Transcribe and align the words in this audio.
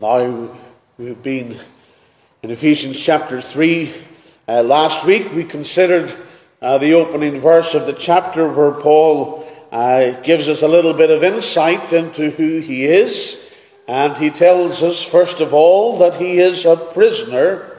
Now, 0.00 0.48
we've 0.96 1.20
been 1.24 1.58
in 2.44 2.52
Ephesians 2.52 3.00
chapter 3.00 3.40
3. 3.40 3.92
Uh, 4.46 4.62
last 4.62 5.04
week 5.04 5.32
we 5.32 5.42
considered 5.42 6.14
uh, 6.62 6.78
the 6.78 6.92
opening 6.92 7.40
verse 7.40 7.74
of 7.74 7.86
the 7.86 7.94
chapter 7.94 8.48
where 8.48 8.80
Paul 8.80 9.44
uh, 9.72 10.12
gives 10.20 10.48
us 10.48 10.62
a 10.62 10.68
little 10.68 10.94
bit 10.94 11.10
of 11.10 11.24
insight 11.24 11.92
into 11.92 12.30
who 12.30 12.60
he 12.60 12.84
is. 12.84 13.44
And 13.88 14.16
he 14.16 14.30
tells 14.30 14.84
us, 14.84 15.02
first 15.02 15.40
of 15.40 15.52
all, 15.52 15.98
that 15.98 16.14
he 16.14 16.38
is 16.38 16.64
a 16.64 16.76
prisoner 16.76 17.76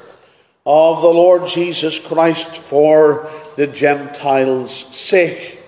of 0.66 1.02
the 1.02 1.08
Lord 1.08 1.48
Jesus 1.48 2.02
Christ 2.02 2.50
for 2.50 3.32
the 3.56 3.68
Gentiles' 3.68 4.94
sake. 4.94 5.64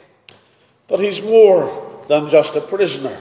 But 0.90 1.00
he's 1.00 1.22
more 1.22 2.04
than 2.10 2.28
just 2.28 2.58
a 2.58 2.62
prisoner. 2.62 3.18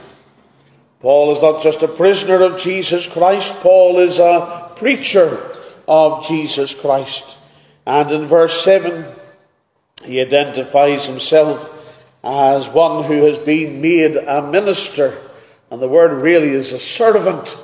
Paul 1.01 1.31
is 1.31 1.41
not 1.41 1.63
just 1.63 1.81
a 1.81 1.87
prisoner 1.87 2.43
of 2.43 2.59
Jesus 2.59 3.07
Christ, 3.07 3.53
Paul 3.55 3.99
is 3.99 4.19
a 4.19 4.71
preacher 4.75 5.57
of 5.87 6.27
Jesus 6.27 6.75
Christ. 6.75 7.37
And 7.85 8.11
in 8.11 8.25
verse 8.25 8.63
7, 8.63 9.05
he 10.05 10.21
identifies 10.21 11.07
himself 11.07 11.73
as 12.23 12.69
one 12.69 13.05
who 13.05 13.23
has 13.25 13.37
been 13.39 13.81
made 13.81 14.15
a 14.15 14.41
minister. 14.47 15.17
And 15.71 15.81
the 15.81 15.87
word 15.87 16.21
really 16.21 16.49
is 16.49 16.71
a 16.71 16.79
servant 16.79 17.57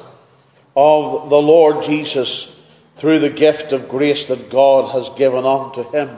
of 0.75 1.29
the 1.29 1.41
Lord 1.41 1.83
Jesus 1.83 2.55
through 2.95 3.19
the 3.19 3.29
gift 3.29 3.71
of 3.71 3.89
grace 3.89 4.25
that 4.25 4.49
God 4.49 4.91
has 4.93 5.09
given 5.17 5.45
unto 5.45 5.89
him. 5.91 6.09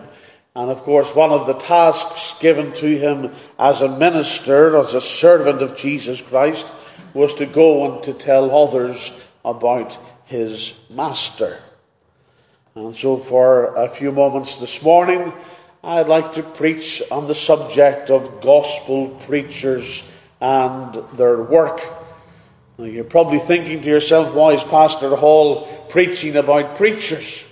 And 0.55 0.69
of 0.69 0.81
course, 0.81 1.13
one 1.13 1.31
of 1.31 1.47
the 1.47 1.53
tasks 1.53 2.35
given 2.39 2.71
to 2.73 2.97
him 2.97 3.33
as 3.57 3.81
a 3.81 3.97
minister, 3.97 4.77
as 4.77 4.93
a 4.93 5.01
servant 5.01 5.61
of 5.61 5.77
Jesus 5.77 6.21
Christ, 6.21 6.65
was 7.13 7.33
to 7.35 7.45
go 7.45 7.91
and 7.91 8.03
to 8.03 8.13
tell 8.13 8.55
others 8.55 9.11
about 9.43 9.97
his 10.25 10.73
master. 10.89 11.59
And 12.75 12.95
so, 12.95 13.17
for 13.17 13.75
a 13.75 13.89
few 13.89 14.11
moments 14.11 14.57
this 14.57 14.81
morning, 14.83 15.33
I'd 15.83 16.07
like 16.07 16.33
to 16.33 16.43
preach 16.43 17.01
on 17.11 17.27
the 17.27 17.35
subject 17.35 18.09
of 18.09 18.41
gospel 18.41 19.09
preachers 19.25 20.03
and 20.39 20.93
their 21.13 21.41
work. 21.41 21.81
Now, 22.77 22.85
you're 22.85 23.03
probably 23.03 23.39
thinking 23.39 23.81
to 23.81 23.89
yourself, 23.89 24.33
why 24.33 24.53
is 24.53 24.63
Pastor 24.63 25.15
Hall 25.15 25.67
preaching 25.89 26.35
about 26.35 26.77
preachers? 26.77 27.45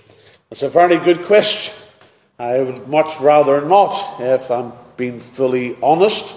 That's 0.50 0.62
a 0.62 0.70
very 0.70 0.98
good 1.00 1.26
question. 1.26 1.74
I 2.40 2.62
would 2.62 2.88
much 2.88 3.20
rather 3.20 3.62
not, 3.62 4.22
if 4.22 4.52
I'm 4.52 4.72
being 4.96 5.20
fully 5.20 5.76
honest. 5.82 6.36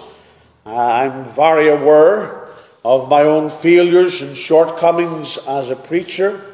I'm 0.65 1.25
very 1.25 1.69
aware 1.69 2.40
of 2.83 3.09
my 3.09 3.23
own 3.23 3.49
failures 3.49 4.21
and 4.21 4.35
shortcomings 4.35 5.37
as 5.47 5.69
a 5.69 5.75
preacher. 5.75 6.45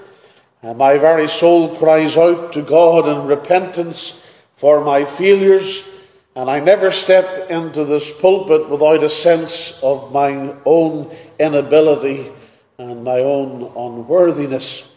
And 0.61 0.77
my 0.77 0.97
very 0.97 1.27
soul 1.27 1.75
cries 1.75 2.17
out 2.17 2.53
to 2.53 2.61
God 2.61 3.07
in 3.07 3.27
repentance 3.27 4.21
for 4.55 4.83
my 4.83 5.05
failures. 5.05 5.87
And 6.35 6.49
I 6.49 6.59
never 6.59 6.91
step 6.91 7.49
into 7.49 7.85
this 7.85 8.11
pulpit 8.19 8.69
without 8.69 9.03
a 9.03 9.09
sense 9.09 9.79
of 9.81 10.11
my 10.11 10.55
own 10.65 11.15
inability 11.39 12.31
and 12.77 13.03
my 13.03 13.19
own 13.19 13.63
unworthiness. 13.75 14.89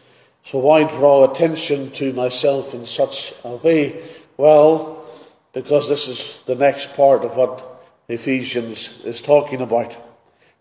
So 0.44 0.58
why 0.58 0.84
draw 0.84 1.30
attention 1.30 1.92
to 1.92 2.12
myself 2.12 2.74
in 2.74 2.84
such 2.84 3.32
a 3.44 3.56
way? 3.56 4.02
Well, 4.36 5.04
because 5.52 5.88
this 5.88 6.08
is 6.08 6.42
the 6.46 6.54
next 6.54 6.94
part 6.94 7.24
of 7.24 7.36
what 7.36 7.84
Ephesians 8.08 9.00
is 9.04 9.22
talking 9.22 9.60
about. 9.60 10.09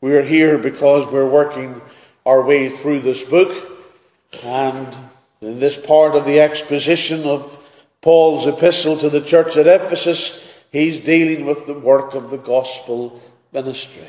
We 0.02 0.16
are 0.16 0.24
here 0.24 0.58
because 0.58 1.12
we're 1.12 1.30
working 1.30 1.82
our 2.26 2.42
way 2.42 2.70
through 2.70 3.02
this 3.02 3.22
book, 3.22 3.70
and 4.42 4.98
in 5.42 5.60
this 5.60 5.78
part 5.78 6.16
of 6.16 6.24
the 6.24 6.40
exposition 6.40 7.26
of 7.26 7.58
Paul's 8.00 8.48
epistle 8.48 8.96
to 9.00 9.10
the 9.10 9.20
church 9.20 9.58
at 9.58 9.68
Ephesus, 9.68 10.48
he's 10.72 11.02
dealing 11.02 11.46
with 11.46 11.68
the 11.68 11.74
work 11.74 12.14
of 12.14 12.30
the 12.30 12.38
gospel 12.38 13.22
ministry. 13.52 14.08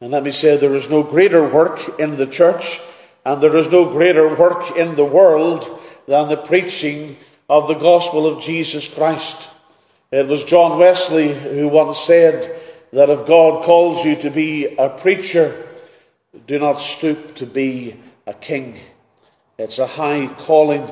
And 0.00 0.12
let 0.12 0.22
me 0.22 0.30
say, 0.30 0.56
there 0.56 0.76
is 0.76 0.88
no 0.88 1.02
greater 1.02 1.42
work 1.48 1.98
in 1.98 2.16
the 2.16 2.28
church, 2.28 2.78
and 3.24 3.42
there 3.42 3.56
is 3.56 3.72
no 3.72 3.90
greater 3.90 4.36
work 4.36 4.76
in 4.76 4.94
the 4.94 5.04
world 5.04 5.80
than 6.06 6.28
the 6.28 6.36
preaching 6.36 7.16
of 7.48 7.66
the 7.66 7.74
gospel 7.74 8.24
of 8.24 8.40
Jesus 8.40 8.86
Christ. 8.86 9.50
It 10.12 10.28
was 10.28 10.44
John 10.44 10.78
Wesley 10.78 11.36
who 11.36 11.66
once 11.66 11.98
said, 11.98 12.56
that 12.92 13.10
if 13.10 13.26
God 13.26 13.64
calls 13.64 14.04
you 14.04 14.16
to 14.16 14.30
be 14.30 14.74
a 14.76 14.88
preacher, 14.88 15.68
do 16.46 16.58
not 16.58 16.80
stoop 16.80 17.36
to 17.36 17.46
be 17.46 17.96
a 18.26 18.34
king. 18.34 18.78
It's 19.58 19.78
a 19.78 19.86
high 19.86 20.28
calling, 20.38 20.90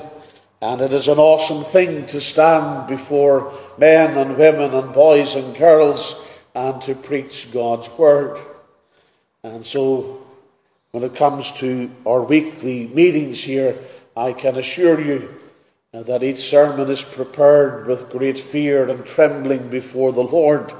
and 0.61 0.81
it 0.81 0.93
is 0.93 1.09
an 1.09 1.19
awesome 1.19 1.65
thing 1.65 2.07
to 2.07 2.21
stand 2.21 2.87
before 2.87 3.53
men 3.79 4.17
and 4.17 4.37
women 4.37 4.75
and 4.75 4.93
boys 4.93 5.35
and 5.35 5.57
girls 5.57 6.17
and 6.55 6.81
to 6.83 6.95
preach 6.95 7.51
God's 7.53 7.89
word. 7.91 8.39
And 9.43 9.65
so, 9.65 10.27
when 10.91 11.03
it 11.03 11.15
comes 11.15 11.53
to 11.53 11.91
our 12.07 12.23
weekly 12.23 12.89
meetings 12.89 13.43
here, 13.43 13.79
I 14.17 14.33
can 14.33 14.57
assure 14.57 15.01
you 15.01 15.35
that 15.93 16.23
each 16.23 16.41
sermon 16.49 16.91
is 16.91 17.05
prepared 17.05 17.87
with 17.87 18.11
great 18.11 18.39
fear 18.39 18.89
and 18.89 19.07
trembling 19.07 19.69
before 19.69 20.13
the 20.13 20.23
Lord. 20.23 20.73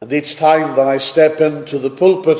And 0.00 0.12
each 0.12 0.36
time 0.36 0.76
that 0.76 0.86
I 0.86 0.98
step 0.98 1.40
into 1.40 1.78
the 1.78 1.90
pulpit, 1.90 2.38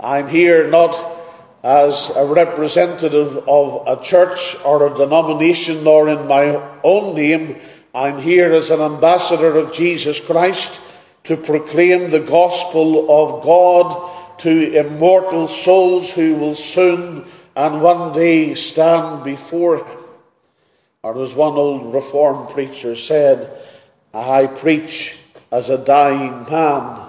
I'm 0.00 0.28
here 0.28 0.68
not 0.68 1.14
as 1.62 2.10
a 2.14 2.26
representative 2.26 3.48
of 3.48 3.86
a 3.86 4.02
church 4.02 4.56
or 4.64 4.86
a 4.86 4.94
denomination 4.94 5.84
nor 5.84 6.08
in 6.08 6.26
my 6.26 6.60
own 6.82 7.14
name. 7.14 7.60
I'm 7.94 8.20
here 8.20 8.52
as 8.52 8.70
an 8.70 8.80
ambassador 8.80 9.56
of 9.56 9.72
Jesus 9.72 10.20
Christ 10.20 10.80
to 11.24 11.36
proclaim 11.36 12.10
the 12.10 12.20
gospel 12.20 13.10
of 13.10 13.44
God 13.44 14.38
to 14.40 14.78
immortal 14.78 15.48
souls 15.48 16.10
who 16.10 16.34
will 16.34 16.54
soon 16.54 17.24
and 17.56 17.80
one 17.80 18.12
day 18.12 18.54
stand 18.54 19.24
before 19.24 19.78
Him. 19.78 19.98
Or 21.02 21.22
as 21.22 21.34
one 21.34 21.54
old 21.54 21.94
Reformed 21.94 22.50
preacher 22.50 22.96
said, 22.96 23.58
I 24.12 24.46
preach 24.48 25.18
as 25.54 25.70
a 25.70 25.78
dying 25.78 26.44
man 26.50 27.08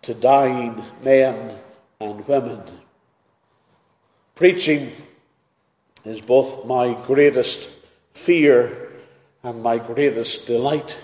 to 0.00 0.14
dying 0.14 0.82
men 1.04 1.58
and 2.00 2.26
women. 2.26 2.62
Preaching 4.34 4.92
is 6.02 6.22
both 6.22 6.64
my 6.64 6.94
greatest 7.04 7.68
fear 8.14 8.92
and 9.42 9.62
my 9.62 9.76
greatest 9.76 10.46
delight, 10.46 10.96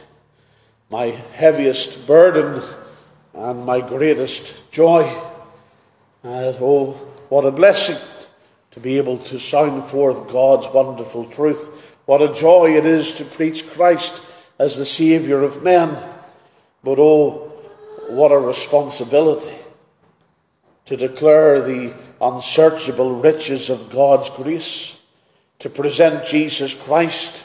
my 0.89 1.09
heaviest 1.35 2.07
burden 2.07 2.63
and 3.35 3.67
my 3.67 3.83
greatest 3.83 4.55
joy. 4.71 5.05
And 6.23 6.57
oh, 6.59 6.93
what 7.29 7.45
a 7.45 7.51
blessing 7.51 7.99
to 8.71 8.81
be 8.81 8.97
able 8.97 9.19
to 9.19 9.39
sound 9.39 9.85
forth 9.91 10.33
God's 10.33 10.69
wonderful 10.69 11.27
truth. 11.27 11.69
What 12.07 12.23
a 12.23 12.33
joy 12.33 12.79
it 12.79 12.87
is 12.87 13.13
to 13.19 13.27
preach 13.27 13.69
Christ 13.69 14.23
as 14.59 14.79
the 14.79 14.87
Saviour 14.87 15.43
of 15.43 15.63
men. 15.63 16.15
But 16.83 16.99
oh, 16.99 17.53
what 18.09 18.33
a 18.33 18.39
responsibility 18.39 19.55
to 20.87 20.97
declare 20.97 21.61
the 21.61 21.93
unsearchable 22.21 23.17
riches 23.17 23.69
of 23.69 23.91
God's 23.91 24.31
grace, 24.31 24.99
to 25.59 25.69
present 25.69 26.25
Jesus 26.25 26.73
Christ 26.73 27.45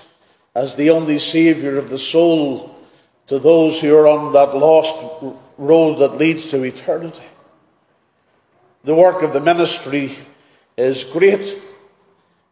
as 0.55 0.75
the 0.75 0.91
only 0.91 1.19
Saviour 1.19 1.77
of 1.77 1.89
the 1.89 1.99
soul 1.99 2.73
to 3.27 3.39
those 3.39 3.81
who 3.81 3.95
are 3.95 4.07
on 4.07 4.33
that 4.33 4.55
lost 4.55 4.95
road 5.57 5.95
that 5.99 6.17
leads 6.17 6.47
to 6.47 6.63
eternity. 6.63 7.23
The 8.83 8.95
work 8.95 9.21
of 9.21 9.33
the 9.33 9.39
ministry 9.39 10.17
is 10.77 11.03
great. 11.03 11.57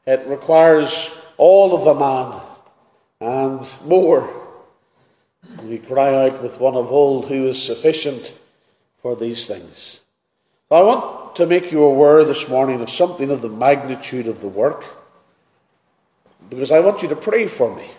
It 0.05 0.27
requires 0.27 1.11
all 1.37 1.75
of 1.75 1.85
the 1.85 1.93
man 1.93 2.41
and 3.19 3.69
more. 3.85 4.40
We 5.63 5.79
cry 5.79 6.27
out 6.27 6.43
with 6.43 6.59
one 6.59 6.75
of 6.75 6.91
old 6.91 7.25
who 7.25 7.47
is 7.47 7.61
sufficient 7.61 8.33
for 9.01 9.15
these 9.15 9.47
things. 9.47 9.99
I 10.69 10.81
want 10.83 11.35
to 11.35 11.45
make 11.45 11.71
you 11.71 11.83
aware 11.83 12.23
this 12.23 12.47
morning 12.47 12.81
of 12.81 12.89
something 12.89 13.29
of 13.29 13.41
the 13.41 13.49
magnitude 13.49 14.27
of 14.27 14.41
the 14.41 14.47
work 14.47 14.85
because 16.49 16.71
I 16.71 16.79
want 16.79 17.01
you 17.01 17.09
to 17.09 17.15
pray 17.15 17.47
for 17.47 17.75
me. 17.75 17.89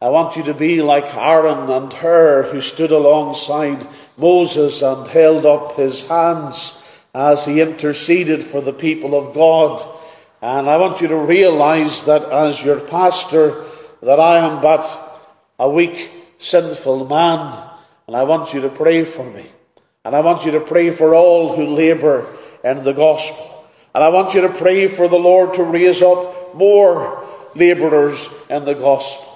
I 0.00 0.08
want 0.08 0.36
you 0.36 0.42
to 0.44 0.54
be 0.54 0.82
like 0.82 1.14
Aaron 1.14 1.70
and 1.70 1.92
Hur 1.92 2.50
who 2.50 2.60
stood 2.60 2.90
alongside 2.90 3.86
Moses 4.16 4.82
and 4.82 5.06
held 5.06 5.46
up 5.46 5.76
his 5.76 6.06
hands 6.08 6.82
as 7.14 7.44
he 7.44 7.60
interceded 7.60 8.42
for 8.42 8.60
the 8.60 8.72
people 8.72 9.14
of 9.14 9.34
God. 9.34 9.88
And 10.40 10.68
I 10.68 10.76
want 10.76 11.00
you 11.00 11.08
to 11.08 11.16
realize 11.16 12.04
that 12.04 12.24
as 12.24 12.64
your 12.64 12.80
pastor, 12.80 13.64
that 14.02 14.18
I 14.18 14.38
am 14.38 14.60
but 14.60 15.30
a 15.58 15.70
weak 15.70 16.21
sinful 16.42 17.06
man, 17.06 17.70
and 18.06 18.16
I 18.16 18.24
want 18.24 18.52
you 18.52 18.62
to 18.62 18.68
pray 18.68 19.04
for 19.04 19.24
me. 19.24 19.50
And 20.04 20.16
I 20.16 20.20
want 20.20 20.44
you 20.44 20.50
to 20.52 20.60
pray 20.60 20.90
for 20.90 21.14
all 21.14 21.54
who 21.54 21.66
labour 21.66 22.26
in 22.64 22.82
the 22.82 22.92
gospel. 22.92 23.66
And 23.94 24.02
I 24.02 24.08
want 24.08 24.34
you 24.34 24.40
to 24.42 24.48
pray 24.48 24.88
for 24.88 25.08
the 25.08 25.18
Lord 25.18 25.54
to 25.54 25.62
raise 25.62 26.02
up 26.02 26.54
more 26.54 27.24
labourers 27.54 28.28
in 28.50 28.64
the 28.64 28.74
gospel. 28.74 29.28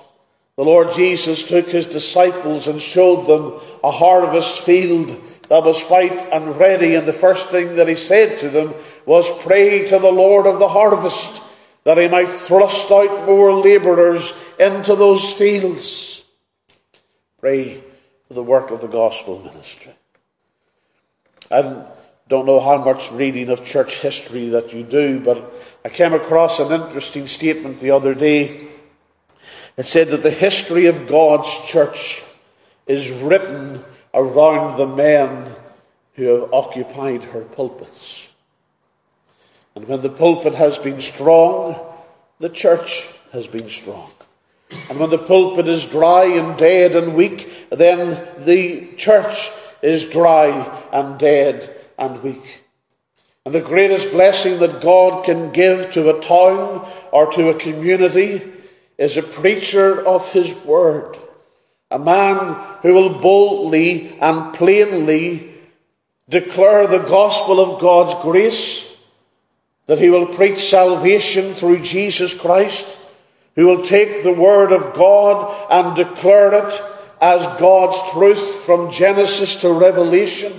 The 0.57 0.65
Lord 0.65 0.93
Jesus 0.93 1.45
took 1.45 1.69
his 1.69 1.87
disciples 1.87 2.67
and 2.67 2.81
showed 2.81 3.27
them 3.27 3.61
a 3.85 3.91
harvest 3.91 4.63
field 4.63 5.09
that 5.49 5.63
was 5.63 5.83
white 5.85 6.33
and 6.33 6.59
ready, 6.59 6.97
and 6.97 7.07
the 7.07 7.13
first 7.13 7.51
thing 7.51 7.77
that 7.77 7.87
he 7.87 7.95
said 7.95 8.41
to 8.41 8.51
them 8.51 8.75
was, 9.05 9.31
Pray 9.43 9.87
to 9.87 9.99
the 9.99 10.11
Lord 10.11 10.47
of 10.47 10.59
the 10.59 10.69
harvest 10.69 11.43
that 11.85 11.99
he 11.99 12.09
might 12.09 12.31
thrust 12.31 12.91
out 12.91 13.27
more 13.27 13.55
labourers 13.55 14.33
into 14.59 14.97
those 14.97 15.33
fields. 15.33 16.25
Pray 17.47 17.81
for 18.27 18.35
the 18.35 18.43
work 18.43 18.73
of 18.73 18.81
the 18.81 18.89
gospel 18.89 19.39
ministry. 19.39 19.95
I 21.49 21.85
don't 22.27 22.45
know 22.45 22.59
how 22.59 22.79
much 22.79 23.13
reading 23.13 23.51
of 23.51 23.65
church 23.65 24.01
history 24.01 24.49
that 24.49 24.73
you 24.73 24.83
do, 24.83 25.21
but 25.21 25.55
I 25.85 25.91
came 25.91 26.13
across 26.13 26.59
an 26.59 26.73
interesting 26.73 27.29
statement 27.29 27.79
the 27.79 27.93
other 27.93 28.15
day 28.15 28.67
it 29.77 29.85
said 29.85 30.09
that 30.09 30.25
the 30.25 30.31
history 30.33 30.87
of 30.87 31.07
God's 31.07 31.57
church 31.67 32.25
is 32.89 33.13
written 33.13 33.85
around 34.13 34.77
the 34.77 34.89
men 34.89 35.55
who 36.15 36.25
have 36.25 36.53
occupied 36.53 37.23
her 37.23 37.43
pulpits. 37.43 38.29
And 39.77 39.87
when 39.87 40.03
the 40.03 40.09
pulpit 40.09 40.57
has 40.57 40.81
been 40.81 41.01
strong, 41.01 41.79
the 42.41 42.49
church 42.49 43.07
has 43.31 43.47
been 43.47 43.71
strong. 43.71 44.11
And 44.71 44.99
when 44.99 45.11
the 45.11 45.19
pulpit 45.19 45.69
is 45.69 45.85
dry 45.85 46.25
and 46.25 46.59
dead 46.59 46.97
and 46.97 47.15
weak, 47.15 47.69
then 47.71 48.27
the 48.39 48.89
church 48.97 49.51
is 49.83 50.07
dry 50.07 50.87
and 50.93 51.19
dead 51.19 51.75
and 51.99 52.23
weak. 52.23 52.65
And 53.45 53.55
the 53.55 53.61
greatest 53.61 54.11
blessing 54.11 54.59
that 54.59 54.81
God 54.81 55.25
can 55.25 55.53
give 55.53 55.93
to 55.93 56.11
a 56.11 56.21
town 56.21 56.91
or 57.13 57.31
to 57.33 57.49
a 57.49 57.59
community 57.59 58.43
is 58.99 59.17
a 59.17 59.23
preacher 59.23 60.05
of 60.05 60.33
his 60.33 60.53
word, 60.65 61.17
a 61.91 61.99
man 61.99 62.57
who 62.83 62.95
will 62.95 63.21
boldly 63.21 64.19
and 64.19 64.53
plainly 64.53 65.55
declare 66.29 66.89
the 66.89 66.99
gospel 66.99 67.61
of 67.61 67.81
God's 67.81 68.21
grace, 68.23 68.97
that 69.87 69.99
he 69.99 70.11
will 70.11 70.27
preach 70.27 70.59
salvation 70.59 71.55
through 71.55 71.81
Jesus 71.83 72.35
Christ, 72.35 72.85
who 73.57 73.67
will 73.67 73.85
take 73.85 74.23
the 74.23 74.33
word 74.33 74.71
of 74.71 74.95
God 74.95 75.67
and 75.71 75.97
declare 75.97 76.55
it 76.55 76.83
as 77.21 77.45
God's 77.59 78.01
truth 78.13 78.55
from 78.65 78.91
Genesis 78.93 79.57
to 79.57 79.73
Revelation 79.73 80.53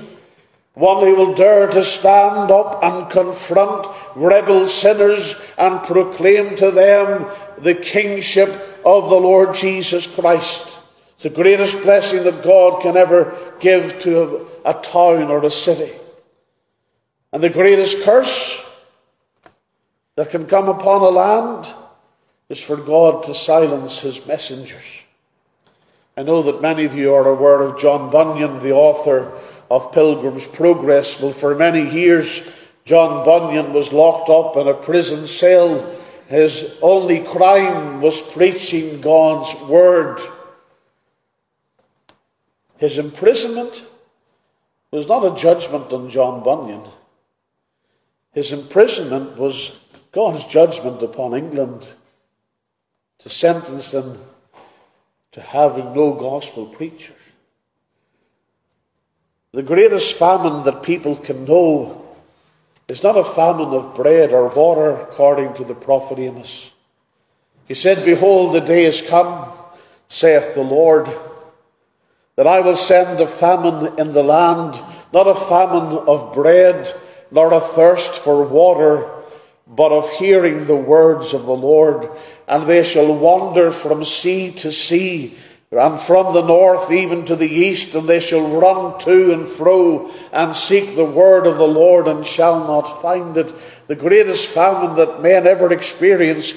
one 0.77 1.03
who 1.03 1.15
will 1.15 1.33
dare 1.33 1.67
to 1.67 1.83
stand 1.83 2.51
up 2.51 2.83
and 2.83 3.09
confront 3.09 3.87
rebel 4.15 4.67
sinners 4.67 5.33
and 5.57 5.81
proclaim 5.81 6.55
to 6.55 6.69
them 6.69 7.27
the 7.57 7.73
kingship 7.73 8.49
of 8.85 9.09
the 9.09 9.15
Lord 9.15 9.55
Jesus 9.55 10.05
Christ. 10.05 10.77
It's 11.15 11.23
the 11.23 11.29
greatest 11.31 11.81
blessing 11.81 12.23
that 12.25 12.43
God 12.43 12.83
can 12.83 12.95
ever 12.95 13.55
give 13.59 13.97
to 14.01 14.47
a, 14.63 14.69
a 14.69 14.83
town 14.83 15.31
or 15.31 15.43
a 15.43 15.49
city. 15.49 15.91
And 17.33 17.41
the 17.41 17.49
greatest 17.49 18.05
curse 18.05 18.63
that 20.15 20.29
can 20.29 20.45
come 20.45 20.69
upon 20.69 21.01
a 21.01 21.09
land 21.09 21.73
is 22.49 22.61
for 22.61 22.77
God 22.77 23.23
to 23.23 23.33
silence 23.33 23.99
his 23.99 24.25
messengers. 24.25 25.03
I 26.15 26.23
know 26.23 26.41
that 26.43 26.61
many 26.61 26.85
of 26.85 26.95
you 26.95 27.13
are 27.13 27.27
aware 27.27 27.61
of 27.61 27.79
John 27.79 28.09
Bunyan, 28.09 28.63
the 28.63 28.71
author 28.71 29.31
of 29.69 29.91
Pilgrim's 29.91 30.47
Progress. 30.47 31.19
Well, 31.19 31.33
for 31.33 31.53
many 31.53 31.89
years, 31.89 32.49
John 32.85 33.25
Bunyan 33.25 33.73
was 33.73 33.93
locked 33.93 34.29
up 34.29 34.55
in 34.55 34.67
a 34.67 34.73
prison 34.73 35.27
cell. 35.27 35.95
His 36.27 36.73
only 36.81 37.23
crime 37.23 38.01
was 38.01 38.21
preaching 38.21 39.01
God's 39.01 39.53
word. 39.63 40.19
His 42.77 42.97
imprisonment 42.97 43.85
was 44.91 45.07
not 45.07 45.25
a 45.25 45.39
judgment 45.39 45.91
on 45.91 46.09
John 46.09 46.43
Bunyan. 46.43 46.83
His 48.31 48.51
imprisonment 48.51 49.37
was 49.37 49.75
God's 50.11 50.45
judgment 50.45 51.01
upon 51.03 51.35
England 51.35 51.87
to 53.19 53.29
sentence 53.29 53.91
them 53.91 54.19
to 55.31 55.41
having 55.41 55.93
no 55.93 56.13
gospel 56.13 56.65
preachers. 56.65 57.15
The 59.51 59.63
greatest 59.63 60.17
famine 60.17 60.63
that 60.63 60.83
people 60.83 61.15
can 61.15 61.45
know 61.45 62.05
is 62.87 63.03
not 63.03 63.17
a 63.17 63.23
famine 63.23 63.69
of 63.69 63.95
bread 63.95 64.31
or 64.31 64.47
water, 64.47 64.91
according 64.91 65.53
to 65.55 65.63
the 65.63 65.75
prophet 65.75 66.19
Amos. 66.19 66.73
He 67.67 67.73
said, 67.73 68.05
Behold, 68.05 68.53
the 68.53 68.61
day 68.61 68.85
is 68.85 69.01
come, 69.01 69.51
saith 70.07 70.53
the 70.53 70.61
Lord, 70.61 71.09
that 72.35 72.47
I 72.47 72.61
will 72.61 72.77
send 72.77 73.19
a 73.19 73.27
famine 73.27 73.99
in 73.99 74.13
the 74.13 74.23
land, 74.23 74.81
not 75.11 75.27
a 75.27 75.35
famine 75.35 75.97
of 76.07 76.33
bread, 76.33 76.93
nor 77.31 77.51
a 77.51 77.59
thirst 77.59 78.13
for 78.13 78.45
water, 78.45 79.16
but 79.69 79.91
of 79.91 80.09
hearing 80.11 80.65
the 80.65 80.75
words 80.75 81.33
of 81.33 81.45
the 81.45 81.55
Lord. 81.55 82.09
And 82.47 82.67
they 82.67 82.83
shall 82.83 83.13
wander 83.13 83.71
from 83.71 84.05
sea 84.05 84.51
to 84.53 84.71
sea 84.71 85.37
and 85.71 85.99
from 85.99 86.33
the 86.33 86.45
north 86.45 86.91
even 86.91 87.25
to 87.25 87.35
the 87.35 87.49
east, 87.49 87.93
and 87.93 88.07
they 88.07 88.21
shall 88.21 88.47
run 88.47 88.97
to 89.01 89.33
and 89.33 89.47
fro 89.47 90.09
and 90.31 90.55
seek 90.55 90.95
the 90.95 91.03
word 91.03 91.45
of 91.45 91.57
the 91.57 91.67
Lord 91.67 92.07
and 92.07 92.25
shall 92.25 92.59
not 92.65 93.01
find 93.01 93.37
it. 93.37 93.53
The 93.87 93.95
greatest 93.95 94.47
famine 94.47 94.95
that 94.95 95.21
men 95.21 95.45
ever 95.45 95.73
experience 95.73 96.53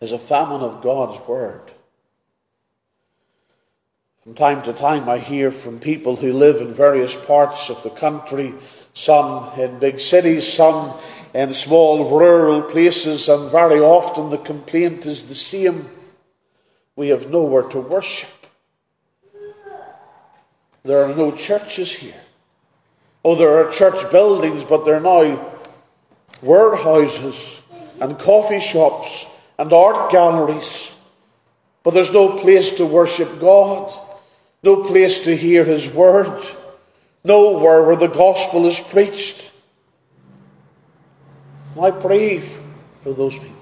is 0.00 0.12
a 0.12 0.18
famine 0.18 0.60
of 0.60 0.82
God's 0.82 1.18
word. 1.26 1.62
From 4.22 4.34
time 4.34 4.62
to 4.64 4.74
time, 4.74 5.08
I 5.08 5.18
hear 5.18 5.50
from 5.50 5.78
people 5.78 6.16
who 6.16 6.34
live 6.34 6.60
in 6.60 6.74
various 6.74 7.16
parts 7.16 7.70
of 7.70 7.82
the 7.82 7.88
country, 7.88 8.52
some 8.92 9.58
in 9.58 9.78
big 9.78 10.00
cities, 10.00 10.52
some 10.52 10.98
in 11.34 11.52
small 11.54 12.18
rural 12.18 12.62
places, 12.62 13.28
and 13.28 13.50
very 13.50 13.80
often 13.80 14.30
the 14.30 14.38
complaint 14.38 15.06
is 15.06 15.24
the 15.24 15.34
same 15.34 15.88
we 16.96 17.08
have 17.08 17.30
nowhere 17.30 17.62
to 17.62 17.78
worship. 17.78 18.30
There 20.82 21.04
are 21.04 21.14
no 21.14 21.32
churches 21.32 21.92
here. 21.92 22.20
Oh, 23.24 23.34
there 23.34 23.58
are 23.58 23.70
church 23.70 24.10
buildings, 24.10 24.64
but 24.64 24.84
they're 24.84 25.00
now 25.00 25.54
warehouses 26.40 27.62
and 28.00 28.18
coffee 28.18 28.60
shops 28.60 29.26
and 29.58 29.72
art 29.72 30.10
galleries. 30.10 30.92
But 31.82 31.94
there's 31.94 32.12
no 32.12 32.38
place 32.38 32.72
to 32.72 32.86
worship 32.86 33.40
God, 33.40 33.92
no 34.62 34.82
place 34.82 35.20
to 35.24 35.36
hear 35.36 35.64
His 35.64 35.90
word, 35.90 36.42
nowhere 37.24 37.82
where 37.82 37.96
the 37.96 38.08
gospel 38.08 38.66
is 38.66 38.80
preached. 38.80 39.50
I 41.80 41.90
pray 41.90 42.40
for 43.02 43.12
those 43.12 43.38
people. 43.38 43.56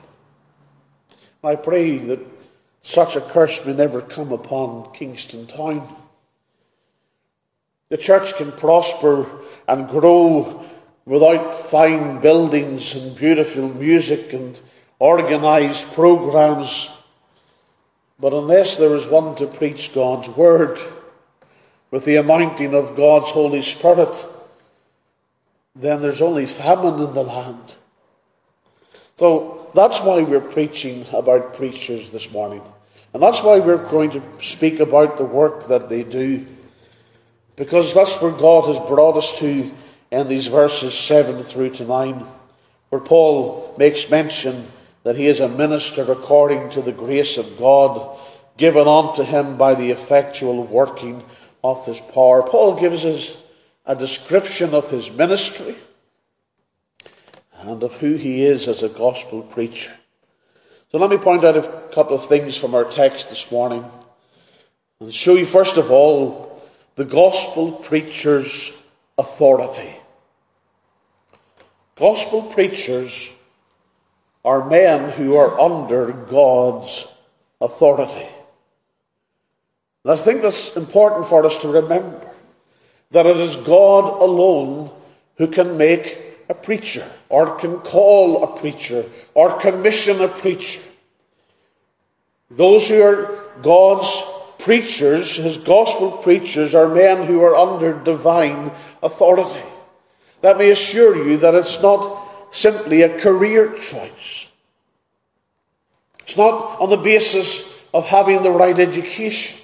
I 1.42 1.56
pray 1.56 1.99
that 1.99 2.20
such 2.82 3.16
a 3.16 3.20
curse 3.20 3.64
may 3.64 3.73
never 3.73 4.00
come 4.00 4.32
upon 4.32 4.92
Kingston 4.92 5.46
Town. 5.46 5.94
The 7.88 7.96
church 7.96 8.35
can 8.35 8.52
prosper 8.52 9.26
and 9.68 9.88
grow 9.88 10.64
without 11.04 11.54
fine 11.54 12.20
buildings 12.20 12.94
and 12.94 13.16
beautiful 13.16 13.68
music 13.68 14.32
and 14.32 14.58
organised 15.00 15.92
programs. 15.92 16.90
But 18.18 18.32
unless 18.32 18.76
there 18.76 18.96
is 18.96 19.06
one 19.06 19.37
to 19.37 19.46
preach 19.46 19.94
God's 19.94 20.28
word 20.28 20.78
with 21.90 22.04
the 22.04 22.16
anointing 22.16 22.75
of 22.75 22.96
God's 22.96 23.30
Holy 23.30 23.62
Spirit, 23.62 24.26
then 25.76 26.02
there's 26.02 26.23
only 26.23 26.46
famine 26.46 27.00
in 27.00 27.14
the 27.14 27.23
land. 27.23 27.76
So 29.18 29.70
that's 29.75 30.00
why 30.00 30.20
we're 30.23 30.40
preaching 30.42 31.06
about 31.11 31.54
preachers 31.54 32.11
this 32.11 32.30
morning. 32.30 32.61
And 33.14 33.23
that's 33.23 33.42
why 33.42 33.61
we're 33.61 33.88
going 33.88 34.11
to 34.11 34.23
speak 34.42 34.78
about 34.78 35.16
the 35.16 35.25
work 35.25 35.68
that 35.68 35.88
they 35.88 36.02
do. 36.02 36.46
Because 37.56 37.94
that's 37.94 38.20
where 38.20 38.32
God 38.32 38.66
has 38.66 38.78
brought 38.78 39.16
us 39.16 39.38
to 39.38 39.73
in 40.11 40.28
these 40.28 40.49
verses 40.49 40.92
7 40.92 41.42
through 41.42 41.70
to 41.70 41.87
9, 41.87 42.26
where 42.90 43.00
Paul 43.00 43.75
makes 43.78 44.11
mention 44.11 44.70
that 45.02 45.16
he 45.16 45.28
is 45.28 45.40
a 45.40 45.49
minister 45.49 46.12
according 46.12 46.68
to 46.70 46.82
the 46.82 46.92
grace 46.92 47.38
of 47.38 47.56
God 47.56 48.18
given 48.58 48.87
unto 48.87 49.23
him 49.23 49.56
by 49.56 49.75
the 49.75 49.92
effectual 49.92 50.62
working 50.62 51.25
of 51.64 51.87
his 51.87 52.00
power. 52.00 52.42
Paul 52.42 52.78
gives 52.78 53.06
us 53.06 53.35
a 53.87 53.96
description 53.96 54.75
of 54.75 54.90
his 54.90 55.11
ministry 55.11 55.75
and 57.60 57.82
of 57.82 57.94
who 57.94 58.14
he 58.14 58.44
is 58.44 58.68
as 58.68 58.82
a 58.82 58.88
gospel 58.88 59.42
preacher. 59.42 59.92
So 60.92 60.98
let 60.98 61.10
me 61.10 61.18
point 61.18 61.44
out 61.44 61.56
a 61.56 61.90
couple 61.92 62.16
of 62.16 62.26
things 62.26 62.56
from 62.56 62.75
our 62.75 62.84
text 62.84 63.28
this 63.28 63.50
morning 63.50 63.84
and 65.00 65.12
show 65.12 65.34
you, 65.34 65.46
first 65.46 65.76
of 65.76 65.90
all, 65.90 66.62
the 66.94 67.04
gospel 67.04 67.72
preacher's 67.72 68.72
authority. 69.18 69.96
Gospel 71.96 72.42
preachers 72.42 73.30
are 74.44 74.68
men 74.68 75.10
who 75.10 75.34
are 75.36 75.58
under 75.58 76.12
God's 76.12 77.06
authority. 77.60 78.28
And 80.04 80.12
I 80.12 80.16
think 80.16 80.42
that's 80.42 80.76
important 80.76 81.26
for 81.26 81.44
us 81.44 81.58
to 81.62 81.68
remember 81.68 82.30
that 83.10 83.26
it 83.26 83.36
is 83.38 83.56
God 83.56 84.22
alone 84.22 84.90
who 85.36 85.48
can 85.48 85.76
make 85.76 86.25
a 86.48 86.54
preacher, 86.54 87.08
or 87.28 87.56
can 87.56 87.78
call 87.78 88.44
a 88.44 88.58
preacher, 88.58 89.04
or 89.34 89.58
commission 89.58 90.20
a 90.20 90.28
preacher. 90.28 90.80
Those 92.50 92.88
who 92.88 93.02
are 93.02 93.44
God's 93.62 94.22
preachers, 94.58 95.36
his 95.36 95.58
gospel 95.58 96.10
preachers, 96.12 96.74
are 96.74 96.88
men 96.88 97.26
who 97.26 97.42
are 97.42 97.56
under 97.56 97.98
divine 98.02 98.70
authority. 99.02 99.66
Let 100.42 100.58
me 100.58 100.70
assure 100.70 101.16
you 101.16 101.36
that 101.38 101.54
it's 101.54 101.82
not 101.82 102.54
simply 102.54 103.02
a 103.02 103.18
career 103.18 103.72
choice. 103.76 104.48
It's 106.20 106.36
not 106.36 106.80
on 106.80 106.90
the 106.90 106.96
basis 106.96 107.62
of 107.92 108.06
having 108.06 108.42
the 108.42 108.50
right 108.50 108.78
education 108.78 109.58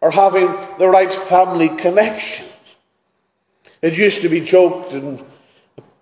or 0.00 0.10
having 0.10 0.46
the 0.78 0.88
right 0.88 1.12
family 1.12 1.68
connections. 1.68 2.48
It 3.82 3.96
used 3.96 4.22
to 4.22 4.28
be 4.28 4.40
joked 4.40 4.92
in 4.92 5.18
a 5.18 5.24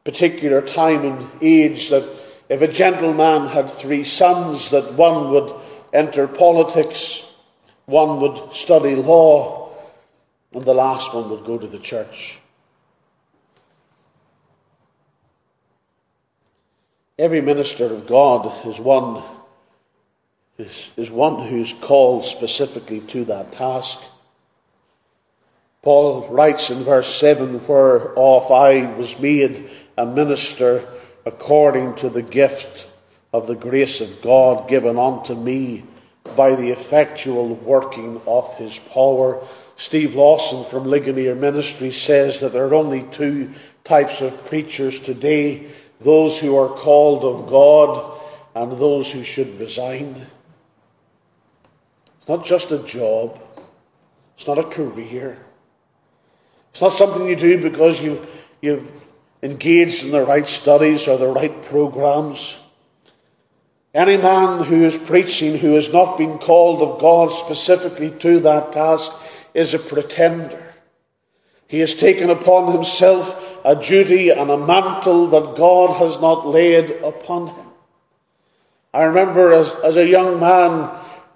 particular 0.07 0.63
time 0.63 1.05
and 1.05 1.29
age 1.43 1.91
that 1.91 2.09
if 2.49 2.63
a 2.63 2.69
gentleman 2.69 3.49
had 3.49 3.69
three 3.69 4.05
sons, 4.05 4.71
that 4.71 4.93
one 4.93 5.31
would 5.31 5.53
enter 5.93 6.29
politics, 6.29 7.29
one 7.87 8.21
would 8.21 8.53
study 8.53 8.95
law, 8.95 9.75
and 10.53 10.65
the 10.65 10.73
last 10.73 11.13
one 11.13 11.29
would 11.29 11.45
go 11.45 11.59
to 11.59 11.67
the 11.67 11.81
church. 11.81 12.39
Every 17.19 17.41
minister 17.41 17.87
of 17.87 18.07
God 18.07 18.65
is 18.65 18.79
one 18.79 19.25
is, 20.57 20.93
is 20.97 21.11
one 21.11 21.49
who's 21.49 21.75
called 21.75 22.25
specifically 22.25 23.01
to 23.01 23.25
that 23.25 23.51
task. 23.51 23.99
Paul 25.83 26.29
writes 26.29 26.71
in 26.71 26.85
verse 26.85 27.13
7 27.13 27.67
Whereof 27.67 28.51
I 28.53 28.87
was 28.97 29.19
made 29.19 29.69
a 29.97 30.07
minister 30.07 30.87
according 31.25 31.95
to 31.97 32.09
the 32.09 32.23
gift 32.23 32.87
of 33.33 33.47
the 33.47 33.55
grace 33.55 34.01
of 34.01 34.23
God 34.23 34.69
given 34.69 34.99
unto 34.99 35.35
me 35.35 35.85
by 36.37 36.55
the 36.55 36.71
effectual 36.71 37.55
working 37.55 38.21
of 38.27 38.57
his 38.57 38.79
power. 38.79 39.43
Steve 39.77 40.15
Lawson 40.15 40.65
from 40.65 40.85
Ligonier 40.85 41.35
Ministry 41.35 41.91
says 41.91 42.41
that 42.41 42.53
there 42.53 42.67
are 42.67 42.75
only 42.75 43.03
two 43.05 43.53
types 43.85 44.21
of 44.21 44.47
preachers 44.47 44.99
today 44.99 45.69
those 46.01 46.39
who 46.39 46.57
are 46.57 46.69
called 46.69 47.25
of 47.25 47.49
God 47.49 48.21
and 48.55 48.73
those 48.73 49.11
who 49.11 49.23
should 49.23 49.59
resign. 49.59 50.27
It's 52.19 52.29
not 52.29 52.45
just 52.45 52.71
a 52.71 52.83
job. 52.83 53.41
It's 54.37 54.47
not 54.47 54.59
a 54.59 54.65
career. 54.65 55.39
It's 56.73 56.83
not 56.83 56.93
something 56.93 57.27
you 57.27 57.37
do 57.37 57.63
because 57.63 58.01
you, 58.03 58.27
you've 58.61 58.93
engaged 59.43 60.05
in 60.05 60.11
the 60.11 60.25
right 60.25 60.47
studies 60.47 61.09
or 61.09 61.19
the 61.19 61.29
right 61.29 61.63
programs. 61.63 62.59
Any 63.95 64.17
man 64.17 64.65
who 64.65 64.85
is 64.85 64.99
preaching 64.99 65.59
who 65.59 65.75
has 65.75 65.93
not 65.93 66.19
been 66.19 66.39
called 66.39 66.83
of 66.83 67.01
God 67.01 67.31
specifically 67.31 68.11
to 68.11 68.41
that 68.41 68.73
task 68.73 69.13
is 69.55 69.73
a 69.73 69.79
pretender. 69.79 70.63
He 71.67 71.81
has 71.81 71.95
taken 71.95 72.31
upon 72.31 72.73
himself 72.73 73.43
a 73.65 73.75
duty 73.75 74.31
and 74.31 74.51
a 74.51 74.59
mantle 74.59 75.27
that 75.29 75.57
God 75.57 75.97
has 75.97 76.21
not 76.21 76.47
laid 76.47 76.91
upon 77.03 77.49
him. 77.49 77.67
I 78.95 79.03
remember 79.05 79.53
as, 79.53 79.73
as 79.83 79.97
a 79.97 80.07
young 80.07 80.39
man 80.41 80.91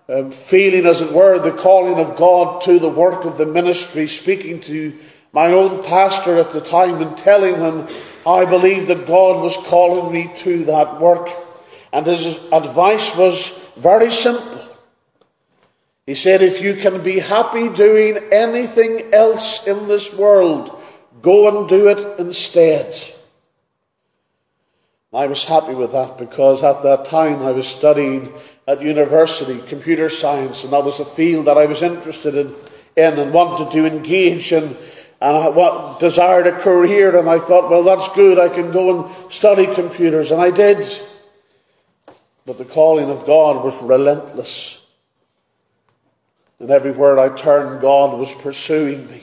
um, 0.09 0.31
feeling, 0.31 0.87
as 0.87 1.01
it 1.01 1.13
were, 1.13 1.39
the 1.39 1.57
calling 1.57 1.99
of 1.99 2.17
God 2.17 2.63
to 2.63 2.79
the 2.79 2.89
work 2.89 3.25
of 3.25 3.39
the 3.39 3.47
ministry, 3.47 4.07
speaking 4.07 4.61
to 4.63 4.99
my 5.33 5.53
own 5.53 5.85
pastor 5.85 6.39
at 6.39 6.53
the 6.53 6.61
time 6.61 7.01
and 7.01 7.17
telling 7.17 7.57
him 7.57 7.87
I 8.27 8.45
believed 8.45 8.89
that 8.89 9.07
God 9.07 9.43
was 9.43 9.57
calling 9.57 10.13
me 10.13 10.31
to 10.39 10.65
that 10.65 11.01
work. 11.01 11.29
And 11.93 12.07
his 12.07 12.39
advice 12.53 13.17
was 13.17 13.51
very 13.77 14.11
simple. 14.11 14.69
He 16.07 16.15
said, 16.15 16.43
If 16.43 16.63
you 16.63 16.75
can 16.75 17.03
be 17.03 17.19
happy 17.19 17.69
doing 17.69 18.19
anything 18.33 19.15
else 19.15 19.67
in 19.67 19.89
this 19.89 20.13
world, 20.15 20.77
go 21.23 21.49
and 21.49 21.69
do 21.69 21.89
it 21.89 22.19
instead. 22.19 22.97
I 25.13 25.27
was 25.27 25.45
happy 25.45 25.75
with 25.75 25.93
that 25.93 26.19
because 26.19 26.63
at 26.63 26.85
that 26.85 27.07
time 27.07 27.43
I 27.43 27.51
was 27.51 27.67
studying 27.67 28.33
at 28.69 28.81
university 28.81 29.61
computer 29.67 30.09
science, 30.09 30.63
and 30.63 30.73
that 30.73 30.85
was 30.85 31.01
a 31.01 31.05
field 31.05 31.47
that 31.47 31.59
I 31.59 31.67
was 31.67 31.83
interested 31.83 32.37
in, 32.37 32.55
in 32.97 33.19
and 33.19 33.33
wanted 33.33 33.73
to 33.73 33.87
engage 33.87 34.53
in, 34.53 34.77
and 35.21 35.37
I 35.37 35.49
what 35.49 36.01
desired 36.01 36.47
a 36.47 36.59
career. 36.59 37.17
And 37.17 37.29
I 37.29 37.39
thought, 37.39 37.71
well, 37.71 37.83
that's 37.83 38.09
good. 38.15 38.39
I 38.39 38.49
can 38.49 38.73
go 38.73 39.05
and 39.05 39.33
study 39.33 39.73
computers, 39.75 40.31
and 40.31 40.41
I 40.41 40.51
did. 40.51 40.87
But 42.47 42.59
the 42.59 42.65
calling 42.65 43.11
of 43.11 43.27
God 43.27 43.65
was 43.65 43.81
relentless, 43.83 44.83
and 46.59 46.71
everywhere 46.71 47.19
I 47.19 47.29
turned, 47.29 47.81
God 47.81 48.19
was 48.19 48.35
pursuing 48.35 49.09
me. 49.11 49.23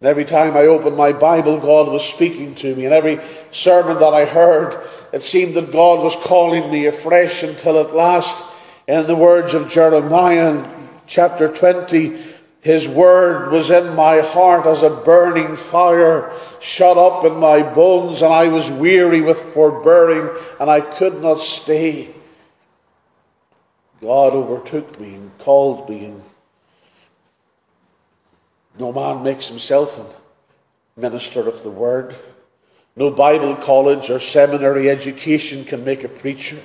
And 0.00 0.08
every 0.08 0.24
time 0.24 0.56
I 0.56 0.62
opened 0.62 0.96
my 0.96 1.12
Bible, 1.12 1.60
God 1.60 1.86
was 1.86 2.04
speaking 2.04 2.56
to 2.56 2.74
me. 2.74 2.86
And 2.86 2.92
every 2.92 3.20
sermon 3.52 4.00
that 4.00 4.12
I 4.12 4.24
heard, 4.24 4.84
it 5.12 5.22
seemed 5.22 5.54
that 5.54 5.70
God 5.70 6.02
was 6.02 6.16
calling 6.16 6.72
me 6.72 6.86
afresh 6.86 7.44
until 7.44 7.78
at 7.78 7.94
last, 7.94 8.44
in 8.88 9.06
the 9.06 9.14
words 9.14 9.54
of 9.54 9.70
Jeremiah 9.70 10.68
chapter 11.06 11.46
20, 11.46 12.18
his 12.62 12.88
word 12.88 13.50
was 13.50 13.72
in 13.72 13.96
my 13.96 14.20
heart 14.20 14.66
as 14.66 14.84
a 14.84 14.88
burning 14.88 15.56
fire 15.56 16.32
shut 16.60 16.96
up 16.96 17.24
in 17.24 17.34
my 17.34 17.60
bones, 17.60 18.22
and 18.22 18.32
I 18.32 18.46
was 18.48 18.70
weary 18.70 19.20
with 19.20 19.40
forbearing, 19.40 20.30
and 20.60 20.70
I 20.70 20.80
could 20.80 21.20
not 21.20 21.40
stay. 21.40 22.14
God 24.00 24.32
overtook 24.32 24.98
me 25.00 25.14
and 25.14 25.36
called 25.38 25.90
me 25.90 26.04
and 26.06 26.22
no 28.78 28.92
man 28.92 29.22
makes 29.22 29.48
himself 29.48 29.98
a 29.98 31.00
minister 31.00 31.46
of 31.48 31.62
the 31.62 31.70
word. 31.70 32.16
No 32.96 33.10
Bible 33.10 33.56
college 33.56 34.08
or 34.08 34.18
seminary 34.18 34.88
education 34.88 35.64
can 35.64 35.84
make 35.84 36.04
a 36.04 36.08
preacher. 36.08 36.58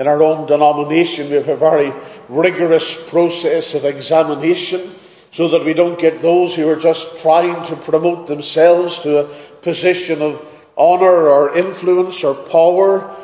In 0.00 0.08
our 0.08 0.22
own 0.22 0.46
denomination, 0.46 1.28
we 1.28 1.34
have 1.34 1.48
a 1.50 1.56
very 1.56 1.92
rigorous 2.30 2.96
process 3.10 3.74
of 3.74 3.84
examination 3.84 4.94
so 5.30 5.50
that 5.50 5.62
we 5.62 5.74
don't 5.74 6.00
get 6.00 6.22
those 6.22 6.54
who 6.54 6.66
are 6.70 6.80
just 6.80 7.18
trying 7.18 7.62
to 7.66 7.76
promote 7.76 8.26
themselves 8.26 8.98
to 9.00 9.18
a 9.18 9.24
position 9.60 10.22
of 10.22 10.42
honour 10.78 11.28
or 11.28 11.54
influence 11.54 12.24
or 12.24 12.34
power. 12.34 13.14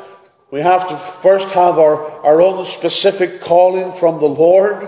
We 0.51 0.61
have 0.61 0.87
to 0.89 0.97
first 0.97 1.49
have 1.49 1.79
our, 1.79 2.11
our 2.23 2.41
own 2.41 2.63
specific 2.63 3.41
calling 3.41 3.91
from 3.91 4.19
the 4.19 4.29
Lord. 4.29 4.87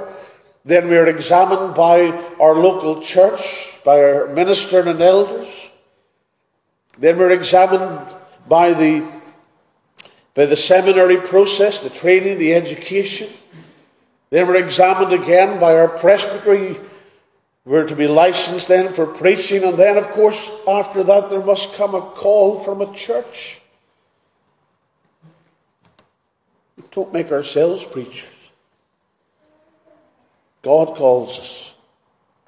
Then 0.64 0.90
we 0.90 0.98
are 0.98 1.08
examined 1.08 1.74
by 1.74 2.12
our 2.40 2.54
local 2.54 3.02
church, 3.02 3.80
by 3.84 4.00
our 4.00 4.28
minister 4.28 4.88
and 4.88 5.02
elders. 5.02 5.72
Then 7.00 7.18
we're 7.18 7.32
examined 7.32 8.16
by 8.48 8.74
the, 8.74 9.19
by 10.34 10.46
the 10.46 10.56
seminary 10.56 11.18
process, 11.18 11.80
the 11.80 11.90
training, 11.90 12.38
the 12.38 12.54
education. 12.54 13.30
They 14.30 14.44
we're 14.44 14.56
examined 14.56 15.12
again 15.12 15.60
by 15.60 15.76
our 15.76 15.88
presbytery. 15.88 16.78
We're 17.66 17.88
to 17.88 17.96
be 17.96 18.08
licensed 18.08 18.68
then 18.68 18.94
for 18.94 19.06
preaching. 19.06 19.64
And 19.64 19.78
then, 19.78 19.98
of 19.98 20.10
course, 20.12 20.50
after 20.68 21.04
that, 21.04 21.30
there 21.30 21.42
must 21.42 21.74
come 21.74 21.96
a 21.96 22.02
call 22.02 22.60
from 22.60 22.82
a 22.82 22.94
church. 22.94 23.60
We 26.78 26.84
don't 26.92 27.12
make 27.12 27.32
ourselves 27.32 27.86
preachers. 27.86 28.36
God 30.62 30.96
calls 30.96 31.40
us. 31.40 31.74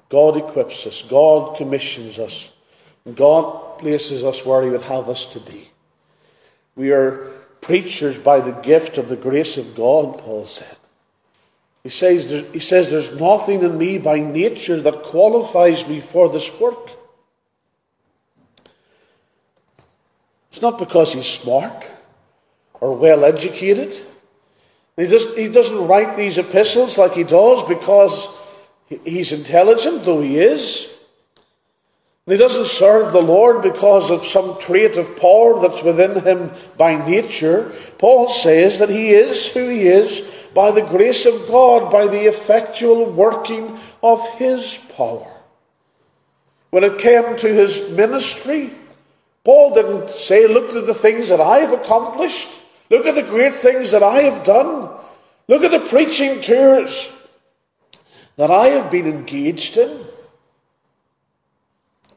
God 0.08 0.36
equips 0.36 0.86
us. 0.86 1.02
God 1.02 1.56
commissions 1.56 2.18
us. 2.18 2.52
God 3.14 3.78
places 3.78 4.22
us 4.22 4.44
where 4.44 4.62
He 4.62 4.70
would 4.70 4.82
have 4.82 5.08
us 5.08 5.26
to 5.26 5.40
be. 5.40 5.70
We 6.76 6.92
are 6.92 7.41
preachers 7.62 8.18
by 8.18 8.40
the 8.40 8.52
gift 8.52 8.98
of 8.98 9.08
the 9.08 9.16
grace 9.16 9.56
of 9.56 9.74
God, 9.74 10.18
Paul 10.18 10.44
said. 10.44 10.76
He 11.82 11.88
says, 11.88 12.30
he 12.52 12.60
says, 12.60 12.90
There's 12.90 13.18
nothing 13.18 13.62
in 13.62 13.78
me 13.78 13.98
by 13.98 14.18
nature 14.18 14.80
that 14.82 15.02
qualifies 15.02 15.88
me 15.88 16.00
for 16.00 16.28
this 16.28 16.60
work. 16.60 16.90
It's 20.50 20.60
not 20.60 20.78
because 20.78 21.14
he's 21.14 21.26
smart 21.26 21.86
or 22.74 22.94
well 22.94 23.24
educated. 23.24 23.96
He, 24.96 25.06
does, 25.06 25.34
he 25.34 25.48
doesn't 25.48 25.88
write 25.88 26.16
these 26.16 26.36
epistles 26.36 26.98
like 26.98 27.14
he 27.14 27.24
does 27.24 27.62
because 27.64 28.28
he's 29.04 29.32
intelligent, 29.32 30.04
though 30.04 30.20
he 30.20 30.38
is. 30.38 30.91
He 32.26 32.36
doesn't 32.36 32.66
serve 32.66 33.12
the 33.12 33.20
Lord 33.20 33.62
because 33.62 34.10
of 34.10 34.24
some 34.24 34.56
trait 34.60 34.96
of 34.96 35.16
power 35.16 35.58
that's 35.60 35.82
within 35.82 36.22
him 36.22 36.52
by 36.76 36.94
nature. 37.04 37.72
Paul 37.98 38.28
says 38.28 38.78
that 38.78 38.90
he 38.90 39.10
is 39.10 39.48
who 39.48 39.68
he 39.68 39.88
is 39.88 40.22
by 40.54 40.70
the 40.70 40.82
grace 40.82 41.26
of 41.26 41.48
God, 41.48 41.90
by 41.90 42.06
the 42.06 42.28
effectual 42.28 43.10
working 43.10 43.76
of 44.04 44.24
his 44.34 44.78
power. 44.96 45.28
When 46.70 46.84
it 46.84 47.00
came 47.00 47.36
to 47.38 47.52
his 47.52 47.90
ministry, 47.90 48.70
Paul 49.44 49.74
didn't 49.74 50.10
say, 50.10 50.46
Look 50.46 50.76
at 50.76 50.86
the 50.86 50.94
things 50.94 51.28
that 51.28 51.40
I 51.40 51.58
have 51.58 51.72
accomplished. 51.72 52.48
Look 52.88 53.04
at 53.04 53.16
the 53.16 53.22
great 53.22 53.56
things 53.56 53.90
that 53.90 54.04
I 54.04 54.22
have 54.22 54.44
done. 54.44 54.90
Look 55.48 55.64
at 55.64 55.72
the 55.72 55.88
preaching 55.88 56.40
tours 56.40 57.12
that 58.36 58.50
I 58.50 58.68
have 58.68 58.92
been 58.92 59.08
engaged 59.08 59.76
in 59.76 60.06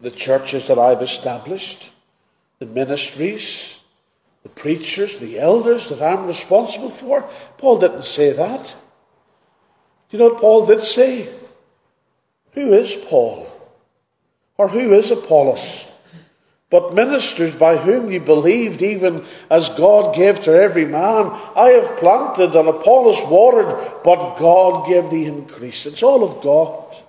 the 0.05 0.11
churches 0.11 0.67
that 0.67 0.77
I've 0.77 1.01
established, 1.01 1.89
the 2.59 2.67
ministries, 2.67 3.79
the 4.43 4.49
preachers, 4.49 5.17
the 5.17 5.39
elders 5.39 5.89
that 5.89 5.99
I'm 5.99 6.27
responsible 6.27 6.91
for. 6.91 7.27
Paul 7.57 7.79
didn't 7.79 8.05
say 8.05 8.31
that. 8.31 8.75
Do 10.07 10.17
you 10.17 10.19
know 10.19 10.33
what 10.33 10.41
Paul 10.41 10.67
did 10.67 10.81
say? 10.81 11.33
Who 12.51 12.71
is 12.73 12.95
Paul? 13.09 13.51
Or 14.59 14.67
who 14.67 14.93
is 14.93 15.09
Apollos? 15.09 15.87
But 16.69 16.93
ministers 16.93 17.55
by 17.55 17.77
whom 17.77 18.11
you 18.11 18.19
believed, 18.19 18.83
even 18.83 19.25
as 19.49 19.69
God 19.69 20.13
gave 20.13 20.43
to 20.43 20.51
every 20.53 20.85
man. 20.85 21.31
I 21.55 21.69
have 21.81 21.97
planted 21.97 22.55
and 22.55 22.69
Apollos 22.69 23.23
watered, 23.23 24.03
but 24.03 24.35
God 24.35 24.87
gave 24.87 25.09
the 25.09 25.25
increase. 25.25 25.87
It's 25.87 26.03
all 26.03 26.23
of 26.23 26.43
God. 26.43 27.04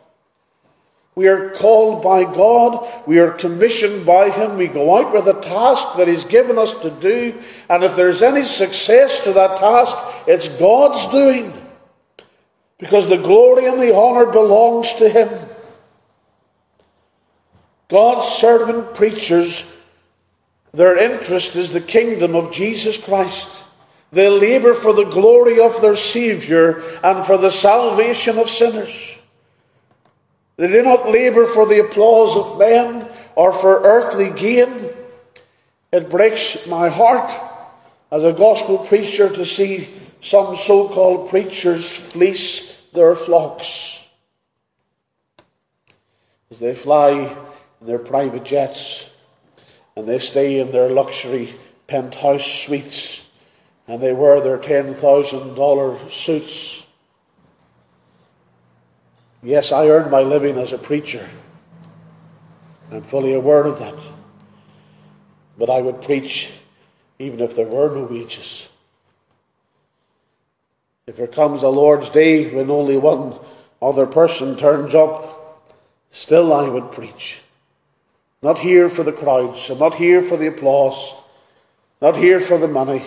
We 1.16 1.28
are 1.28 1.48
called 1.48 2.02
by 2.02 2.24
God. 2.24 2.86
We 3.06 3.18
are 3.20 3.30
commissioned 3.30 4.04
by 4.04 4.28
Him. 4.28 4.58
We 4.58 4.68
go 4.68 4.98
out 4.98 5.14
with 5.14 5.26
a 5.26 5.40
task 5.40 5.96
that 5.96 6.08
He's 6.08 6.24
given 6.24 6.58
us 6.58 6.74
to 6.74 6.90
do. 6.90 7.42
And 7.70 7.82
if 7.82 7.96
there's 7.96 8.20
any 8.20 8.44
success 8.44 9.20
to 9.24 9.32
that 9.32 9.56
task, 9.56 9.96
it's 10.26 10.50
God's 10.50 11.06
doing. 11.06 11.54
Because 12.78 13.08
the 13.08 13.16
glory 13.16 13.64
and 13.64 13.80
the 13.80 13.96
honour 13.96 14.26
belongs 14.26 14.92
to 14.94 15.08
Him. 15.08 15.30
God's 17.88 18.28
servant 18.28 18.94
preachers, 18.94 19.64
their 20.72 20.98
interest 20.98 21.56
is 21.56 21.72
the 21.72 21.80
kingdom 21.80 22.36
of 22.36 22.52
Jesus 22.52 22.98
Christ. 22.98 23.48
They 24.12 24.28
labour 24.28 24.74
for 24.74 24.92
the 24.92 25.04
glory 25.04 25.60
of 25.60 25.80
their 25.80 25.96
Saviour 25.96 26.82
and 27.02 27.24
for 27.24 27.38
the 27.38 27.50
salvation 27.50 28.38
of 28.38 28.50
sinners. 28.50 29.15
They 30.56 30.68
do 30.68 30.82
not 30.82 31.10
labour 31.10 31.46
for 31.46 31.66
the 31.66 31.80
applause 31.80 32.36
of 32.36 32.58
men 32.58 33.08
or 33.34 33.52
for 33.52 33.82
earthly 33.82 34.30
gain. 34.30 34.90
It 35.92 36.08
breaks 36.08 36.66
my 36.66 36.88
heart 36.88 37.30
as 38.10 38.24
a 38.24 38.32
gospel 38.32 38.78
preacher 38.78 39.28
to 39.28 39.44
see 39.44 39.88
some 40.20 40.56
so 40.56 40.88
called 40.88 41.28
preachers 41.28 41.94
fleece 41.94 42.74
their 42.92 43.14
flocks 43.14 44.06
as 46.50 46.58
they 46.58 46.74
fly 46.74 47.36
in 47.80 47.86
their 47.86 47.98
private 47.98 48.44
jets 48.44 49.10
and 49.96 50.08
they 50.08 50.18
stay 50.18 50.60
in 50.60 50.72
their 50.72 50.88
luxury 50.88 51.54
penthouse 51.86 52.46
suites 52.46 53.24
and 53.86 54.02
they 54.02 54.12
wear 54.12 54.40
their 54.40 54.58
$10,000 54.58 56.10
suits 56.10 56.85
Yes, 59.46 59.70
I 59.70 59.86
earn 59.86 60.10
my 60.10 60.22
living 60.22 60.58
as 60.58 60.72
a 60.72 60.78
preacher. 60.78 61.24
I'm 62.90 63.04
fully 63.04 63.32
aware 63.32 63.64
of 63.64 63.78
that. 63.78 63.94
But 65.56 65.70
I 65.70 65.80
would 65.80 66.02
preach 66.02 66.50
even 67.20 67.38
if 67.38 67.54
there 67.54 67.68
were 67.68 67.94
no 67.94 68.06
wages. 68.06 68.68
If 71.06 71.16
there 71.16 71.28
comes 71.28 71.62
a 71.62 71.68
Lord's 71.68 72.10
day 72.10 72.52
when 72.52 72.68
only 72.72 72.96
one 72.96 73.38
other 73.80 74.04
person 74.04 74.56
turns 74.56 74.96
up, 74.96 75.62
still 76.10 76.52
I 76.52 76.68
would 76.68 76.90
preach. 76.90 77.40
Not 78.42 78.58
here 78.58 78.88
for 78.88 79.04
the 79.04 79.12
crowds, 79.12 79.70
I'm 79.70 79.78
not 79.78 79.94
here 79.94 80.22
for 80.22 80.36
the 80.36 80.48
applause, 80.48 81.14
not 82.02 82.16
here 82.16 82.40
for 82.40 82.58
the 82.58 82.66
money. 82.66 83.04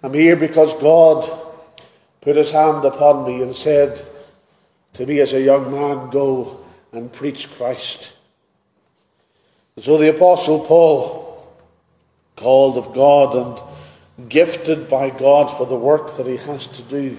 I'm 0.00 0.14
here 0.14 0.36
because 0.36 0.74
God 0.74 1.28
put 2.20 2.36
his 2.36 2.52
hand 2.52 2.84
upon 2.84 3.26
me 3.26 3.42
and 3.42 3.56
said, 3.56 4.06
to 4.98 5.06
me 5.06 5.20
as 5.20 5.32
a 5.32 5.40
young 5.40 5.70
man, 5.70 6.10
go 6.10 6.58
and 6.90 7.12
preach 7.12 7.48
Christ. 7.52 8.10
And 9.76 9.84
so 9.84 9.96
the 9.96 10.10
Apostle 10.10 10.58
Paul, 10.58 11.46
called 12.34 12.76
of 12.76 12.92
God 12.92 13.62
and 14.16 14.28
gifted 14.28 14.88
by 14.88 15.10
God 15.10 15.56
for 15.56 15.66
the 15.66 15.76
work 15.76 16.16
that 16.16 16.26
he 16.26 16.36
has 16.38 16.66
to 16.66 16.82
do, 16.82 17.16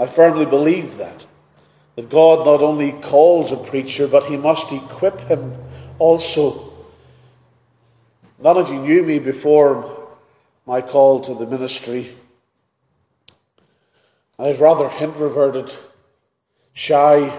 I 0.00 0.06
firmly 0.06 0.46
believe 0.46 0.96
that. 0.96 1.24
That 1.94 2.10
God 2.10 2.44
not 2.44 2.60
only 2.60 2.90
calls 2.90 3.52
a 3.52 3.56
preacher, 3.56 4.08
but 4.08 4.24
he 4.24 4.36
must 4.36 4.72
equip 4.72 5.20
him 5.20 5.56
also. 6.00 6.72
None 8.40 8.56
of 8.56 8.68
you 8.68 8.80
knew 8.80 9.04
me 9.04 9.20
before 9.20 10.08
my 10.66 10.80
call 10.80 11.20
to 11.20 11.34
the 11.34 11.46
ministry. 11.46 12.16
I 14.40 14.48
was 14.48 14.58
rather 14.58 14.88
introverted 14.88 15.72
shy. 16.74 17.32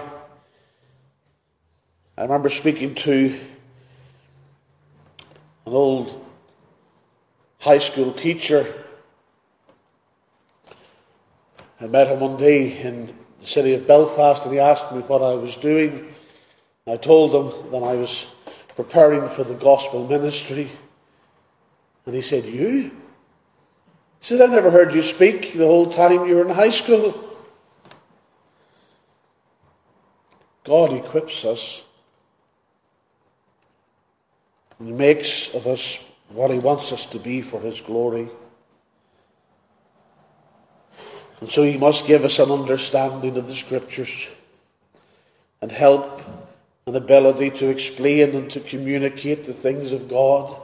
I 2.18 2.22
remember 2.22 2.48
speaking 2.48 2.94
to 2.96 3.38
an 5.66 5.72
old 5.72 6.24
high 7.60 7.78
school 7.78 8.12
teacher. 8.12 8.82
I 11.78 11.86
met 11.86 12.08
him 12.08 12.20
one 12.20 12.38
day 12.38 12.80
in 12.80 13.14
the 13.40 13.46
city 13.46 13.74
of 13.74 13.86
Belfast 13.86 14.44
and 14.44 14.54
he 14.54 14.58
asked 14.58 14.90
me 14.92 15.02
what 15.02 15.22
I 15.22 15.34
was 15.34 15.56
doing. 15.56 16.14
I 16.86 16.96
told 16.96 17.34
him 17.34 17.70
that 17.72 17.82
I 17.82 17.94
was 17.94 18.26
preparing 18.74 19.28
for 19.28 19.44
the 19.44 19.54
gospel 19.54 20.06
ministry. 20.06 20.70
And 22.06 22.14
he 22.14 22.22
said, 22.22 22.46
You? 22.46 22.90
He 24.20 24.26
said, 24.26 24.40
I 24.40 24.46
never 24.46 24.70
heard 24.70 24.94
you 24.94 25.02
speak 25.02 25.52
the 25.52 25.66
whole 25.66 25.90
time 25.90 26.26
you 26.26 26.36
were 26.36 26.48
in 26.48 26.54
high 26.54 26.70
school. 26.70 27.25
God 30.66 30.92
equips 30.92 31.44
us 31.44 31.84
He 34.78 34.90
makes 34.90 35.54
of 35.54 35.66
us 35.66 36.04
what 36.28 36.50
He 36.50 36.58
wants 36.58 36.92
us 36.92 37.06
to 37.06 37.18
be 37.18 37.40
for 37.40 37.60
His 37.60 37.80
glory. 37.80 38.28
And 41.40 41.48
so 41.48 41.62
He 41.62 41.78
must 41.78 42.06
give 42.06 42.24
us 42.24 42.38
an 42.40 42.50
understanding 42.50 43.36
of 43.36 43.48
the 43.48 43.56
Scriptures 43.56 44.28
and 45.62 45.70
help 45.70 46.20
an 46.86 46.96
ability 46.96 47.50
to 47.50 47.68
explain 47.68 48.34
and 48.34 48.50
to 48.50 48.60
communicate 48.60 49.46
the 49.46 49.54
things 49.54 49.92
of 49.92 50.08
God, 50.08 50.54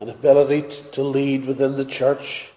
an 0.00 0.10
ability 0.10 0.64
to 0.92 1.02
lead 1.02 1.46
within 1.46 1.76
the 1.76 1.84
church 1.84 2.52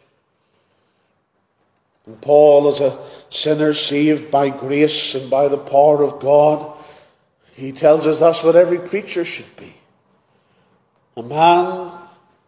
and 2.09 2.19
Paul, 2.19 2.69
as 2.69 2.79
a 2.79 2.97
sinner 3.29 3.71
saved 3.75 4.31
by 4.31 4.49
grace 4.49 5.13
and 5.13 5.29
by 5.29 5.47
the 5.47 5.59
power 5.59 6.01
of 6.01 6.19
God, 6.19 6.75
he 7.53 7.71
tells 7.71 8.07
us 8.07 8.19
that's 8.19 8.43
what 8.43 8.55
every 8.55 8.79
preacher 8.79 9.23
should 9.23 9.55
be. 9.55 9.75
A 11.15 11.21
man 11.21 11.91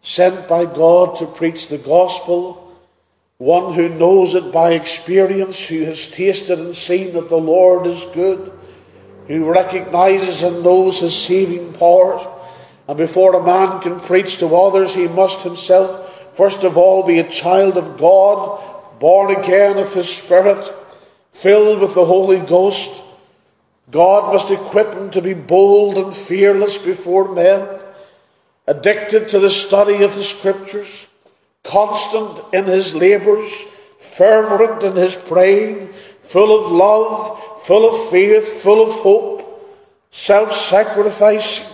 sent 0.02 0.48
by 0.48 0.66
God 0.66 1.20
to 1.20 1.28
preach 1.28 1.68
the 1.68 1.78
gospel, 1.78 2.76
one 3.38 3.76
who 3.76 3.88
knows 3.88 4.34
it 4.34 4.52
by 4.52 4.72
experience, 4.72 5.64
who 5.64 5.86
has 5.86 6.08
tasted 6.08 6.58
and 6.58 6.76
seen 6.76 7.14
that 7.14 7.30
the 7.30 7.38
Lord 7.38 7.86
is 7.86 8.04
good, 8.16 8.52
who 9.28 9.48
recognizes 9.48 10.42
and 10.42 10.64
knows 10.64 11.02
his 11.02 11.16
saving 11.16 11.74
power. 11.74 12.18
And 12.88 12.98
before 12.98 13.36
a 13.36 13.46
man 13.46 13.80
can 13.80 14.00
preach 14.00 14.40
to 14.40 14.56
others, 14.56 14.96
he 14.96 15.08
must 15.08 15.44
himself, 15.44 16.36
first 16.36 16.64
of 16.64 16.78
all, 16.78 17.06
be 17.06 17.20
a 17.20 17.30
child 17.30 17.78
of 17.78 18.00
God 18.00 18.71
born 19.02 19.36
again 19.36 19.80
of 19.80 19.92
His 19.96 20.16
Spirit, 20.16 20.64
filled 21.34 21.82
with 21.82 21.96
the 21.96 22.06
Holy 22.06 22.40
Ghost. 22.40 23.02
God 23.90 24.32
must 24.32 24.52
equip 24.52 24.94
him 24.94 25.10
to 25.12 25.22
be 25.22 25.34
bold 25.34 25.98
and 25.98 26.16
fearless 26.16 26.78
before 26.78 27.34
men, 27.34 27.68
addicted 28.68 29.28
to 29.30 29.40
the 29.40 29.50
study 29.50 30.04
of 30.04 30.16
the 30.16 30.24
Scriptures, 30.24 31.08
constant 31.64 32.54
in 32.54 32.66
his 32.66 32.94
labours, 32.94 33.52
fervent 34.00 34.84
in 34.84 34.96
his 34.96 35.16
praying, 35.16 35.92
full 36.22 36.64
of 36.64 36.72
love, 36.72 37.64
full 37.64 37.90
of 37.90 38.10
faith, 38.12 38.62
full 38.62 38.88
of 38.88 38.94
hope, 39.02 39.76
self 40.12 40.54
sacrificing, 40.54 41.66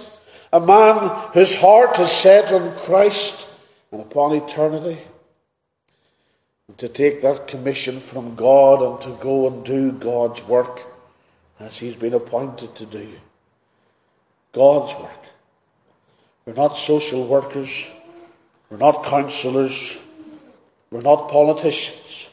a 0.54 0.62
man 0.62 1.30
whose 1.34 1.58
heart 1.58 2.00
is 2.00 2.10
set 2.10 2.54
on 2.54 2.78
Christ 2.78 3.46
and 3.92 4.02
upon 4.02 4.34
eternity 4.34 5.00
to 6.76 6.90
take 6.90 7.22
that 7.22 7.48
commission 7.48 8.00
from 8.00 8.36
God 8.36 8.82
and 8.82 9.02
to 9.02 9.24
go 9.24 9.48
and 9.48 9.64
do 9.64 9.94
God's 9.94 10.44
work 10.44 10.82
as 11.60 11.78
he's 11.78 11.96
been 11.96 12.14
appointed 12.14 12.76
to 12.76 12.86
do. 12.86 13.14
God's 14.52 14.94
work. 15.00 15.24
We're 16.46 16.54
not 16.54 16.78
social 16.78 17.26
workers. 17.26 17.88
We're 18.70 18.78
not 18.78 19.06
counselors. 19.06 19.98
We're 20.92 21.02
not 21.02 21.30
politicians. 21.30 22.30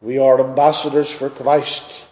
We 0.00 0.18
are 0.18 0.40
ambassadors 0.40 1.10
for 1.10 1.28
Christ. 1.30 2.06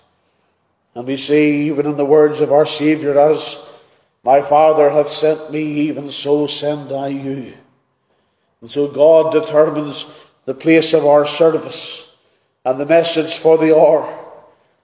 And 0.94 1.06
we 1.06 1.16
say, 1.16 1.52
even 1.52 1.86
in 1.86 1.96
the 1.96 2.04
words 2.04 2.40
of 2.40 2.52
our 2.52 2.66
Saviour, 2.66 3.18
as 3.18 3.58
my 4.22 4.42
Father 4.42 4.90
hath 4.90 5.08
sent 5.08 5.50
me, 5.50 5.62
even 5.62 6.10
so 6.10 6.46
send 6.46 6.92
I 6.92 7.08
you. 7.08 7.54
And 8.60 8.70
so 8.70 8.86
God 8.88 9.32
determines 9.32 10.04
the 10.50 10.54
place 10.54 10.92
of 10.94 11.06
our 11.06 11.28
service 11.28 12.10
and 12.64 12.80
the 12.80 12.84
message 12.84 13.34
for 13.34 13.56
the 13.56 13.72
hour, 13.72 14.02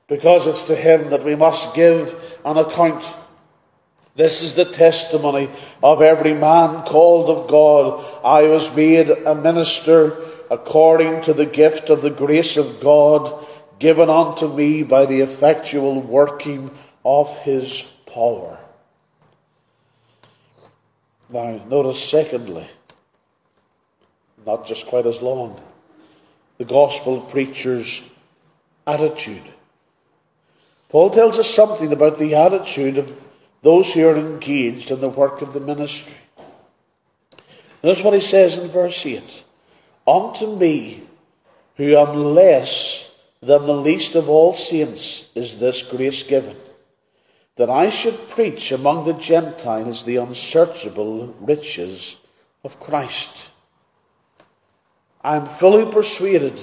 because 0.06 0.46
it's 0.46 0.62
to 0.62 0.76
Him 0.76 1.10
that 1.10 1.24
we 1.24 1.34
must 1.34 1.74
give 1.74 2.14
an 2.44 2.56
account. 2.56 3.04
This 4.14 4.44
is 4.44 4.54
the 4.54 4.64
testimony 4.64 5.50
of 5.82 6.02
every 6.02 6.34
man 6.34 6.84
called 6.84 7.28
of 7.28 7.50
God. 7.50 8.04
I 8.24 8.46
was 8.46 8.72
made 8.76 9.10
a 9.10 9.34
minister 9.34 10.16
according 10.52 11.22
to 11.22 11.34
the 11.34 11.46
gift 11.46 11.90
of 11.90 12.00
the 12.00 12.10
grace 12.10 12.56
of 12.56 12.78
God 12.78 13.44
given 13.80 14.08
unto 14.08 14.46
me 14.46 14.84
by 14.84 15.04
the 15.04 15.20
effectual 15.20 16.00
working 16.00 16.70
of 17.04 17.36
His 17.38 17.82
power. 18.14 18.60
Now, 21.28 21.60
notice 21.68 22.08
secondly, 22.08 22.68
not 24.46 24.66
just 24.66 24.86
quite 24.86 25.06
as 25.06 25.20
long, 25.20 25.60
the 26.58 26.64
gospel 26.64 27.20
preacher's 27.20 28.02
attitude. 28.86 29.42
Paul 30.88 31.10
tells 31.10 31.38
us 31.38 31.50
something 31.50 31.92
about 31.92 32.18
the 32.18 32.36
attitude 32.36 32.96
of 32.96 33.24
those 33.62 33.92
who 33.92 34.06
are 34.08 34.16
engaged 34.16 34.90
in 34.90 35.00
the 35.00 35.08
work 35.08 35.42
of 35.42 35.52
the 35.52 35.60
ministry. 35.60 36.16
Notice 37.82 38.02
what 38.02 38.14
he 38.14 38.20
says 38.20 38.56
in 38.56 38.68
verse 38.68 39.04
8 39.04 39.44
Unto 40.06 40.56
me, 40.56 41.02
who 41.76 41.96
am 41.96 42.14
less 42.34 43.10
than 43.40 43.66
the 43.66 43.74
least 43.74 44.14
of 44.14 44.28
all 44.28 44.52
saints, 44.52 45.28
is 45.34 45.58
this 45.58 45.82
grace 45.82 46.22
given 46.22 46.56
that 47.56 47.70
I 47.70 47.90
should 47.90 48.28
preach 48.28 48.70
among 48.70 49.04
the 49.04 49.14
Gentiles 49.14 50.04
the 50.04 50.16
unsearchable 50.16 51.34
riches 51.40 52.18
of 52.62 52.78
Christ. 52.78 53.48
I 55.26 55.34
am 55.34 55.46
fully 55.46 55.90
persuaded 55.90 56.62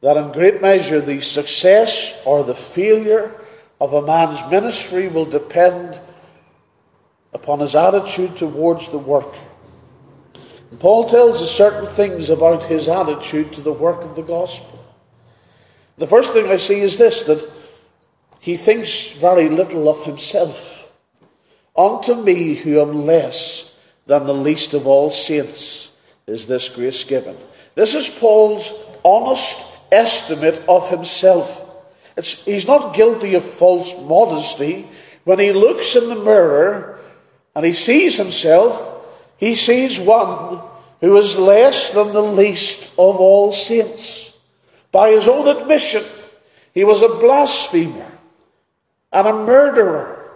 that 0.00 0.16
in 0.16 0.32
great 0.32 0.62
measure 0.62 1.02
the 1.02 1.20
success 1.20 2.18
or 2.24 2.42
the 2.42 2.54
failure 2.54 3.34
of 3.78 3.92
a 3.92 4.00
man's 4.00 4.42
ministry 4.50 5.08
will 5.08 5.26
depend 5.26 6.00
upon 7.34 7.60
his 7.60 7.74
attitude 7.74 8.38
towards 8.38 8.88
the 8.88 8.96
work. 8.96 9.36
And 10.70 10.80
Paul 10.80 11.06
tells 11.06 11.42
us 11.42 11.50
certain 11.50 11.86
things 11.86 12.30
about 12.30 12.62
his 12.62 12.88
attitude 12.88 13.52
to 13.52 13.60
the 13.60 13.74
work 13.74 14.00
of 14.00 14.16
the 14.16 14.22
gospel. 14.22 14.82
The 15.98 16.06
first 16.06 16.30
thing 16.32 16.50
I 16.50 16.56
see 16.56 16.80
is 16.80 16.96
this 16.96 17.24
that 17.24 17.46
he 18.40 18.56
thinks 18.56 19.08
very 19.08 19.50
little 19.50 19.90
of 19.90 20.02
himself. 20.04 20.90
Unto 21.76 22.14
me, 22.14 22.54
who 22.54 22.80
am 22.80 23.04
less 23.04 23.74
than 24.06 24.24
the 24.24 24.32
least 24.32 24.72
of 24.72 24.86
all 24.86 25.10
saints, 25.10 25.90
is 26.26 26.46
this 26.46 26.68
grace 26.68 27.04
given. 27.04 27.36
This 27.74 27.94
is 27.94 28.08
Paul's 28.08 28.72
honest 29.04 29.66
estimate 29.92 30.62
of 30.68 30.90
himself. 30.90 31.60
It's, 32.16 32.44
he's 32.44 32.66
not 32.66 32.94
guilty 32.94 33.34
of 33.34 33.44
false 33.44 33.94
modesty. 34.00 34.88
When 35.24 35.38
he 35.38 35.52
looks 35.52 35.96
in 35.96 36.08
the 36.08 36.16
mirror 36.16 37.00
and 37.54 37.64
he 37.64 37.72
sees 37.72 38.16
himself, 38.16 39.04
he 39.36 39.54
sees 39.54 39.98
one 39.98 40.60
who 41.00 41.16
is 41.16 41.38
less 41.38 41.90
than 41.90 42.12
the 42.12 42.22
least 42.22 42.90
of 42.92 43.16
all 43.16 43.52
saints. 43.52 44.32
By 44.92 45.10
his 45.10 45.28
own 45.28 45.48
admission, 45.48 46.04
he 46.72 46.84
was 46.84 47.02
a 47.02 47.08
blasphemer 47.08 48.18
and 49.12 49.26
a 49.26 49.32
murderer 49.32 50.30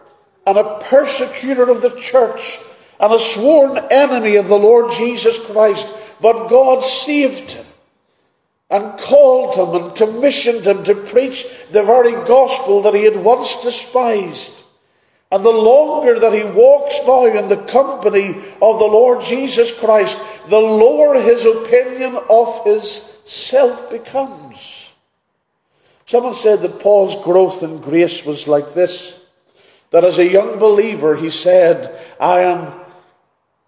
and 0.46 0.58
a 0.58 0.78
persecutor 0.80 1.68
of 1.70 1.82
the 1.82 1.94
church 1.96 2.58
and 3.00 3.12
a 3.12 3.18
sworn 3.18 3.78
enemy 3.90 4.36
of 4.36 4.48
the 4.48 4.58
Lord 4.58 4.92
Jesus 4.92 5.38
Christ. 5.38 5.88
But 6.20 6.48
God 6.48 6.84
saved 6.84 7.52
him 7.52 7.66
and 8.70 8.98
called 8.98 9.54
him 9.56 9.82
and 9.82 9.94
commissioned 9.94 10.66
him 10.66 10.84
to 10.84 10.94
preach 10.94 11.46
the 11.70 11.82
very 11.82 12.12
gospel 12.26 12.82
that 12.82 12.94
he 12.94 13.04
had 13.04 13.16
once 13.16 13.62
despised. 13.62 14.52
And 15.30 15.44
the 15.44 15.50
longer 15.50 16.18
that 16.18 16.32
he 16.32 16.44
walks 16.44 16.98
now 17.06 17.26
in 17.26 17.48
the 17.48 17.62
company 17.64 18.30
of 18.62 18.78
the 18.78 18.86
Lord 18.86 19.22
Jesus 19.22 19.78
Christ, 19.78 20.18
the 20.48 20.58
lower 20.58 21.20
his 21.20 21.44
opinion 21.44 22.18
of 22.30 22.64
his 22.64 23.04
self 23.24 23.90
becomes. 23.90 24.94
Someone 26.06 26.34
said 26.34 26.62
that 26.62 26.80
Paul's 26.80 27.22
growth 27.22 27.62
in 27.62 27.78
grace 27.78 28.24
was 28.24 28.48
like 28.48 28.72
this 28.72 29.14
that 29.90 30.04
as 30.04 30.18
a 30.18 30.30
young 30.30 30.58
believer, 30.58 31.16
he 31.16 31.30
said, 31.30 31.98
I 32.20 32.40
am 32.40 32.78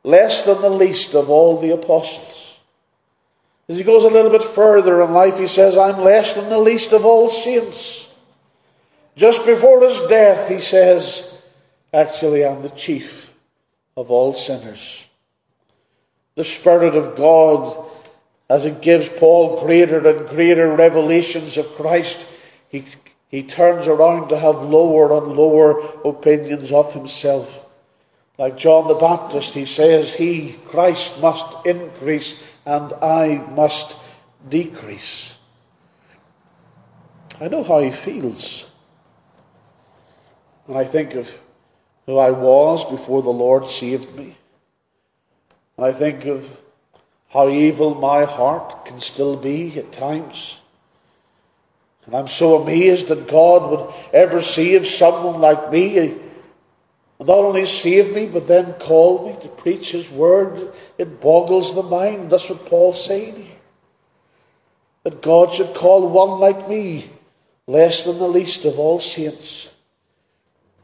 less 0.03 0.43
than 0.43 0.61
the 0.61 0.71
least 0.71 1.15
of 1.15 1.31
all 1.31 1.61
the 1.61 1.71
apostles. 1.71 2.59
As 3.69 3.77
he 3.77 3.85
goes 3.85 4.05
a 4.05 4.09
little 4.09 4.31
bit 4.31 4.43
further 4.43 5.03
in 5.03 5.13
life, 5.13 5.39
he 5.39 5.47
says, 5.47 5.79
I'm 5.79 6.01
less 6.01 6.35
than 6.35 6.49
the 6.49 6.59
least 6.59 6.93
of 6.93 7.05
all 7.05 7.29
saints. 7.29 8.11
Just 9.17 9.47
before 9.47 9.83
his 9.83 10.01
death, 10.09 10.49
he 10.49 10.61
says, 10.61 11.33
Actually, 11.93 12.45
I'm 12.45 12.63
the 12.63 12.71
chief 12.71 13.33
of 13.97 14.11
all 14.11 14.33
sinners. 14.33 15.09
The 16.35 16.45
Spirit 16.45 16.95
of 16.95 17.17
God 17.17 17.91
as 18.51 18.65
it 18.65 18.83
gives 18.83 19.09
Paul 19.09 19.65
greater 19.65 20.07
and 20.07 20.29
greater 20.29 20.75
revelations 20.75 21.57
of 21.57 21.73
Christ, 21.73 22.19
he, 22.69 22.85
he 23.29 23.45
turns 23.45 23.87
around 23.87 24.29
to 24.29 24.39
have 24.39 24.57
lower 24.57 25.17
and 25.17 25.37
lower 25.37 25.79
opinions 26.05 26.73
of 26.73 26.93
himself. 26.93 27.60
Like 28.41 28.57
John 28.57 28.89
the 28.89 28.95
Baptist, 28.95 29.53
he 29.53 29.67
says, 29.67 30.15
He, 30.15 30.59
Christ, 30.65 31.21
must 31.21 31.67
increase 31.67 32.43
and 32.65 32.91
I 32.95 33.45
must 33.51 33.99
decrease. 34.49 35.35
I 37.39 37.49
know 37.49 37.63
how 37.63 37.81
he 37.81 37.91
feels. 37.91 38.65
And 40.67 40.75
I 40.79 40.85
think 40.85 41.15
of 41.17 41.31
who 42.07 42.17
I 42.17 42.31
was 42.31 42.83
before 42.91 43.21
the 43.21 43.29
Lord 43.29 43.67
saved 43.67 44.17
me. 44.17 44.39
And 45.77 45.85
I 45.85 45.93
think 45.93 46.25
of 46.25 46.63
how 47.29 47.51
evil 47.51 47.95
my 47.95 48.25
heart 48.25 48.87
can 48.87 49.03
still 49.03 49.37
be 49.37 49.79
at 49.79 49.93
times. 49.93 50.61
And 52.07 52.15
I'm 52.15 52.29
so 52.29 52.63
amazed 52.63 53.09
that 53.09 53.29
God 53.29 53.71
would 53.71 53.95
ever 54.15 54.41
save 54.41 54.87
someone 54.87 55.43
like 55.43 55.71
me. 55.71 56.19
Not 57.21 57.45
only 57.45 57.67
save 57.67 58.15
me, 58.15 58.27
but 58.27 58.49
then 58.49 58.73
call 58.75 59.29
me 59.29 59.37
to 59.43 59.49
preach 59.49 59.93
His 59.93 60.11
word. 60.11 60.73
It 60.97 61.21
boggles 61.21 61.75
the 61.75 61.83
mind. 61.83 62.31
That's 62.31 62.49
what 62.49 62.65
Paul's 62.65 63.05
saying. 63.05 63.47
That 65.05 65.21
God 65.21 65.53
should 65.53 65.75
call 65.75 66.09
one 66.09 66.41
like 66.41 66.69
me 66.69 67.11
less 67.67 68.05
than 68.05 68.19
the 68.19 68.27
least 68.27 68.65
of 68.65 68.79
all 68.79 69.01
saints. 69.01 69.71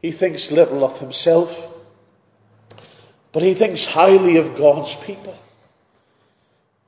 He 0.01 0.11
thinks 0.11 0.51
little 0.51 0.83
of 0.83 0.99
himself, 0.99 1.67
but 3.31 3.41
he 3.41 3.53
thinks 3.53 3.85
highly 3.85 4.37
of 4.37 4.55
God's 4.55 4.95
people. 4.95 5.37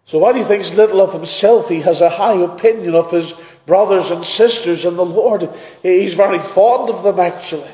So 0.05 0.19
while 0.19 0.35
he 0.35 0.43
thinks 0.43 0.73
little 0.73 1.01
of 1.01 1.13
himself, 1.13 1.69
he 1.69 1.81
has 1.81 2.01
a 2.01 2.09
high 2.09 2.39
opinion 2.41 2.95
of 2.95 3.11
his 3.11 3.33
brothers 3.65 4.11
and 4.11 4.23
sisters 4.23 4.85
in 4.85 4.95
the 4.95 5.05
Lord. 5.05 5.49
He's 5.81 6.13
very 6.13 6.39
fond 6.39 6.89
of 6.89 7.03
them, 7.03 7.19
actually. 7.19 7.69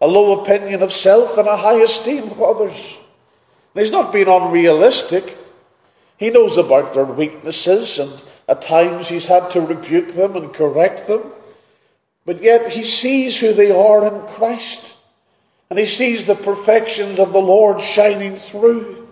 A 0.00 0.06
low 0.06 0.40
opinion 0.40 0.82
of 0.82 0.92
self 0.92 1.36
and 1.38 1.48
a 1.48 1.56
high 1.56 1.82
esteem 1.82 2.24
of 2.24 2.40
others. 2.40 2.98
And 3.74 3.82
he's 3.82 3.92
not 3.92 4.12
being 4.12 4.28
unrealistic. 4.28 5.36
He 6.16 6.30
knows 6.30 6.56
about 6.56 6.94
their 6.94 7.04
weaknesses, 7.04 7.98
and 7.98 8.22
at 8.48 8.62
times 8.62 9.08
he's 9.08 9.26
had 9.26 9.50
to 9.50 9.60
rebuke 9.60 10.14
them 10.14 10.36
and 10.36 10.52
correct 10.52 11.06
them. 11.06 11.32
But 12.24 12.42
yet 12.42 12.72
he 12.72 12.82
sees 12.82 13.38
who 13.38 13.52
they 13.52 13.70
are 13.70 14.06
in 14.06 14.26
Christ. 14.28 14.94
And 15.70 15.78
he 15.78 15.86
sees 15.86 16.24
the 16.24 16.34
perfections 16.34 17.18
of 17.18 17.32
the 17.32 17.40
Lord 17.40 17.80
shining 17.80 18.36
through. 18.36 19.08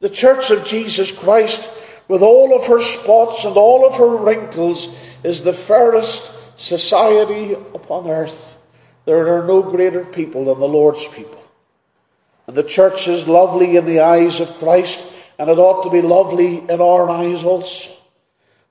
The 0.00 0.10
Church 0.10 0.50
of 0.50 0.64
Jesus 0.64 1.12
Christ, 1.12 1.70
with 2.08 2.22
all 2.22 2.56
of 2.56 2.66
her 2.66 2.80
spots 2.80 3.44
and 3.44 3.56
all 3.56 3.86
of 3.86 3.96
her 3.96 4.16
wrinkles, 4.16 4.88
is 5.22 5.42
the 5.42 5.52
fairest 5.52 6.32
society 6.58 7.52
upon 7.52 8.08
earth. 8.08 8.56
There 9.04 9.36
are 9.36 9.46
no 9.46 9.62
greater 9.62 10.04
people 10.04 10.44
than 10.44 10.60
the 10.60 10.68
Lord's 10.68 11.06
people. 11.08 11.42
And 12.46 12.56
the 12.56 12.64
church 12.64 13.08
is 13.08 13.28
lovely 13.28 13.76
in 13.76 13.86
the 13.86 14.00
eyes 14.00 14.40
of 14.40 14.54
Christ, 14.54 15.06
and 15.38 15.48
it 15.48 15.58
ought 15.58 15.84
to 15.84 15.90
be 15.90 16.02
lovely 16.02 16.58
in 16.58 16.80
our 16.80 17.08
eyes 17.08 17.44
also. 17.44 17.92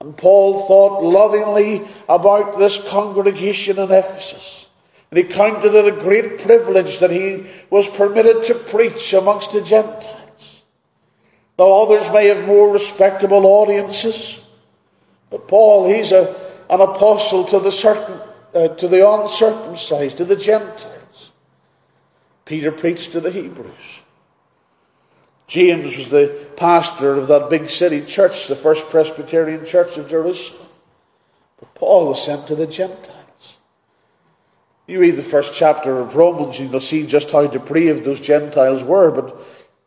And 0.02 0.16
Paul 0.16 0.68
thought 0.68 1.04
lovingly 1.04 1.88
about 2.08 2.58
this 2.58 2.80
congregation 2.90 3.78
in 3.78 3.92
Ephesus. 3.92 4.68
And 5.12 5.18
he 5.18 5.24
counted 5.24 5.74
it 5.74 5.88
a 5.88 6.00
great 6.00 6.40
privilege 6.40 7.00
that 7.00 7.12
he 7.12 7.48
was 7.70 7.88
permitted 7.88 8.46
to 8.46 8.56
preach 8.56 9.14
amongst 9.14 9.52
the 9.52 9.62
Gentiles. 9.62 10.62
Though 11.58 11.84
others 11.84 12.12
may 12.12 12.28
have 12.28 12.46
more 12.46 12.72
respectable 12.72 13.46
audiences, 13.46 14.42
but 15.30 15.48
Paul, 15.48 15.88
he's 15.88 16.12
a, 16.12 16.36
an 16.70 16.80
apostle 16.80 17.44
to 17.46 17.60
the, 17.60 17.72
certain, 17.72 18.22
uh, 18.54 18.70
to 18.70 18.88
the 18.88 19.08
uncircumcised, 19.08 20.18
to 20.18 20.26
the 20.26 20.36
Gentiles. 20.36 21.32
Peter 22.46 22.72
preached 22.72 23.12
to 23.12 23.20
the 23.20 23.32
Hebrews. 23.32 24.02
James 25.48 25.98
was 25.98 26.10
the 26.10 26.48
pastor 26.58 27.16
of 27.16 27.28
that 27.28 27.50
big 27.50 27.70
city 27.70 28.02
church, 28.02 28.48
the 28.48 28.56
First 28.56 28.90
Presbyterian 28.90 29.66
Church 29.66 29.98
of 29.98 30.08
Jerusalem. 30.08 30.68
But 31.60 31.74
Paul 31.74 32.10
was 32.10 32.24
sent 32.24 32.48
to 32.48 32.56
the 32.56 32.68
Gentiles. 32.68 33.58
You 34.88 35.00
read 35.00 35.18
the 35.18 35.24
first 35.24 35.54
chapter 35.54 36.00
of 36.00 36.16
Romans, 36.16 36.60
and 36.60 36.72
you'll 36.72 36.80
see 36.80 37.06
just 37.06 37.32
how 37.32 37.46
depraved 37.46 38.04
those 38.04 38.22
Gentiles 38.22 38.84
were. 38.84 39.12
But 39.12 39.40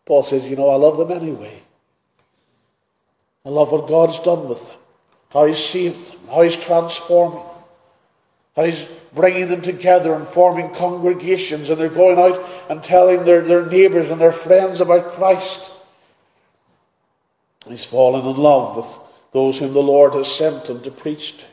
Paul 0.04 0.22
says, 0.22 0.48
You 0.48 0.56
know, 0.56 0.68
I 0.68 0.76
love 0.76 0.98
them 0.98 1.10
anyway. 1.10 1.62
I 3.44 3.48
love 3.48 3.72
what 3.72 3.88
God's 3.88 4.20
done 4.20 4.48
with 4.48 4.64
them, 4.68 4.78
how 5.32 5.46
He's 5.46 5.64
saved 5.64 6.12
them, 6.12 6.20
how 6.28 6.42
He's 6.42 6.56
transforming 6.56 7.44
how 8.56 8.64
He's 8.64 8.86
bringing 9.14 9.48
them 9.48 9.62
together 9.62 10.14
and 10.14 10.26
forming 10.26 10.70
congregations, 10.70 11.70
and 11.70 11.80
they're 11.80 11.88
going 11.88 12.18
out 12.18 12.44
and 12.70 12.82
telling 12.82 13.24
their, 13.24 13.42
their 13.42 13.66
neighbours 13.66 14.10
and 14.10 14.20
their 14.20 14.32
friends 14.32 14.80
about 14.80 15.12
Christ. 15.12 15.70
He's 17.68 17.84
fallen 17.84 18.26
in 18.26 18.36
love 18.36 18.76
with 18.76 18.98
those 19.32 19.58
whom 19.58 19.72
the 19.72 19.82
Lord 19.82 20.14
has 20.14 20.34
sent 20.34 20.68
him 20.68 20.82
to 20.82 20.90
preach 20.90 21.38
to. 21.38 21.44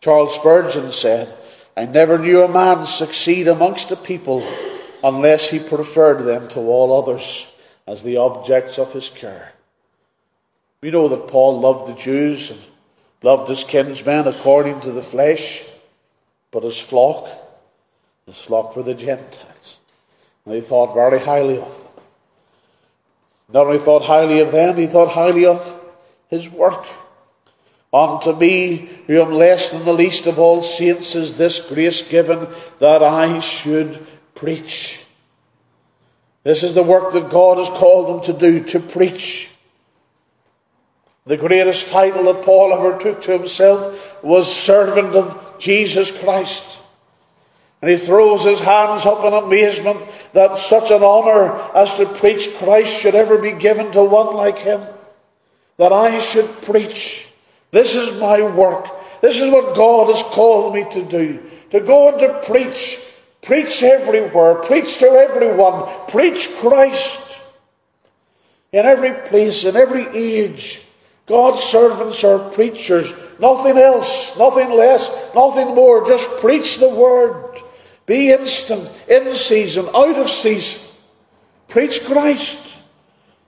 Charles 0.00 0.34
Spurgeon 0.34 0.90
said, 0.92 1.36
I 1.76 1.84
never 1.84 2.18
knew 2.18 2.42
a 2.42 2.48
man 2.48 2.86
succeed 2.86 3.48
amongst 3.48 3.88
the 3.88 3.96
people 3.96 4.46
unless 5.04 5.50
he 5.50 5.58
preferred 5.58 6.22
them 6.22 6.48
to 6.50 6.60
all 6.60 6.92
others 6.96 7.50
as 7.86 8.02
the 8.02 8.16
objects 8.16 8.78
of 8.78 8.92
his 8.92 9.08
care. 9.08 9.52
We 10.80 10.90
know 10.90 11.08
that 11.08 11.28
Paul 11.28 11.60
loved 11.60 11.88
the 11.88 12.00
Jews 12.00 12.50
and 12.50 12.60
loved 13.22 13.48
his 13.48 13.64
kinsmen 13.64 14.26
according 14.26 14.80
to 14.80 14.92
the 14.92 15.02
flesh, 15.02 15.64
but 16.56 16.64
his 16.64 16.80
flock, 16.80 17.28
his 18.24 18.40
flock 18.40 18.74
were 18.74 18.82
the 18.82 18.94
Gentiles. 18.94 19.78
And 20.46 20.54
he 20.54 20.62
thought 20.62 20.94
very 20.94 21.20
highly 21.20 21.58
of 21.58 21.82
them. 21.82 22.02
Not 23.52 23.66
only 23.66 23.78
thought 23.78 24.06
highly 24.06 24.40
of 24.40 24.52
them, 24.52 24.78
he 24.78 24.86
thought 24.86 25.10
highly 25.10 25.44
of 25.44 25.78
his 26.28 26.48
work. 26.48 26.86
Unto 27.92 28.34
me, 28.34 28.88
who 29.06 29.20
am 29.20 29.32
less 29.32 29.68
than 29.68 29.84
the 29.84 29.92
least 29.92 30.26
of 30.26 30.38
all 30.38 30.62
saints, 30.62 31.14
is 31.14 31.36
this 31.36 31.60
grace 31.60 32.00
given 32.00 32.48
that 32.78 33.02
I 33.02 33.38
should 33.40 34.06
preach. 34.34 35.04
This 36.42 36.62
is 36.62 36.72
the 36.72 36.82
work 36.82 37.12
that 37.12 37.28
God 37.28 37.58
has 37.58 37.68
called 37.68 38.26
him 38.26 38.34
to 38.34 38.40
do, 38.40 38.64
to 38.68 38.80
preach. 38.80 39.52
The 41.26 41.36
greatest 41.36 41.88
title 41.88 42.32
that 42.32 42.44
Paul 42.44 42.72
ever 42.72 42.98
took 42.98 43.22
to 43.22 43.32
himself 43.32 44.22
was 44.22 44.54
servant 44.54 45.16
of 45.16 45.58
Jesus 45.58 46.16
Christ. 46.16 46.78
And 47.82 47.90
he 47.90 47.96
throws 47.96 48.44
his 48.44 48.60
hands 48.60 49.04
up 49.04 49.24
in 49.24 49.32
amazement 49.32 50.00
that 50.32 50.58
such 50.58 50.90
an 50.90 51.02
honour 51.02 51.52
as 51.74 51.96
to 51.96 52.06
preach 52.06 52.54
Christ 52.56 52.98
should 52.98 53.16
ever 53.16 53.38
be 53.38 53.52
given 53.52 53.90
to 53.92 54.04
one 54.04 54.34
like 54.36 54.58
him. 54.58 54.86
That 55.78 55.92
I 55.92 56.20
should 56.20 56.48
preach. 56.62 57.28
This 57.72 57.96
is 57.96 58.18
my 58.20 58.42
work. 58.42 58.86
This 59.20 59.40
is 59.40 59.52
what 59.52 59.74
God 59.74 60.08
has 60.08 60.22
called 60.22 60.74
me 60.74 60.86
to 60.92 61.04
do. 61.04 61.42
To 61.70 61.80
go 61.80 62.08
and 62.08 62.20
to 62.20 62.40
preach. 62.46 63.00
Preach 63.42 63.82
everywhere. 63.82 64.54
Preach 64.56 64.98
to 64.98 65.06
everyone. 65.06 65.88
Preach 66.08 66.48
Christ. 66.56 67.20
In 68.72 68.86
every 68.86 69.12
place, 69.28 69.64
in 69.64 69.76
every 69.76 70.06
age. 70.16 70.82
God's 71.26 71.62
servants 71.62 72.22
are 72.22 72.50
preachers. 72.50 73.12
Nothing 73.38 73.76
else, 73.76 74.38
nothing 74.38 74.70
less, 74.70 75.10
nothing 75.34 75.74
more. 75.74 76.06
Just 76.06 76.40
preach 76.40 76.78
the 76.78 76.88
word. 76.88 77.60
Be 78.06 78.30
instant, 78.30 78.90
in 79.08 79.34
season, 79.34 79.86
out 79.94 80.16
of 80.16 80.30
season. 80.30 80.80
Preach 81.68 82.04
Christ. 82.04 82.78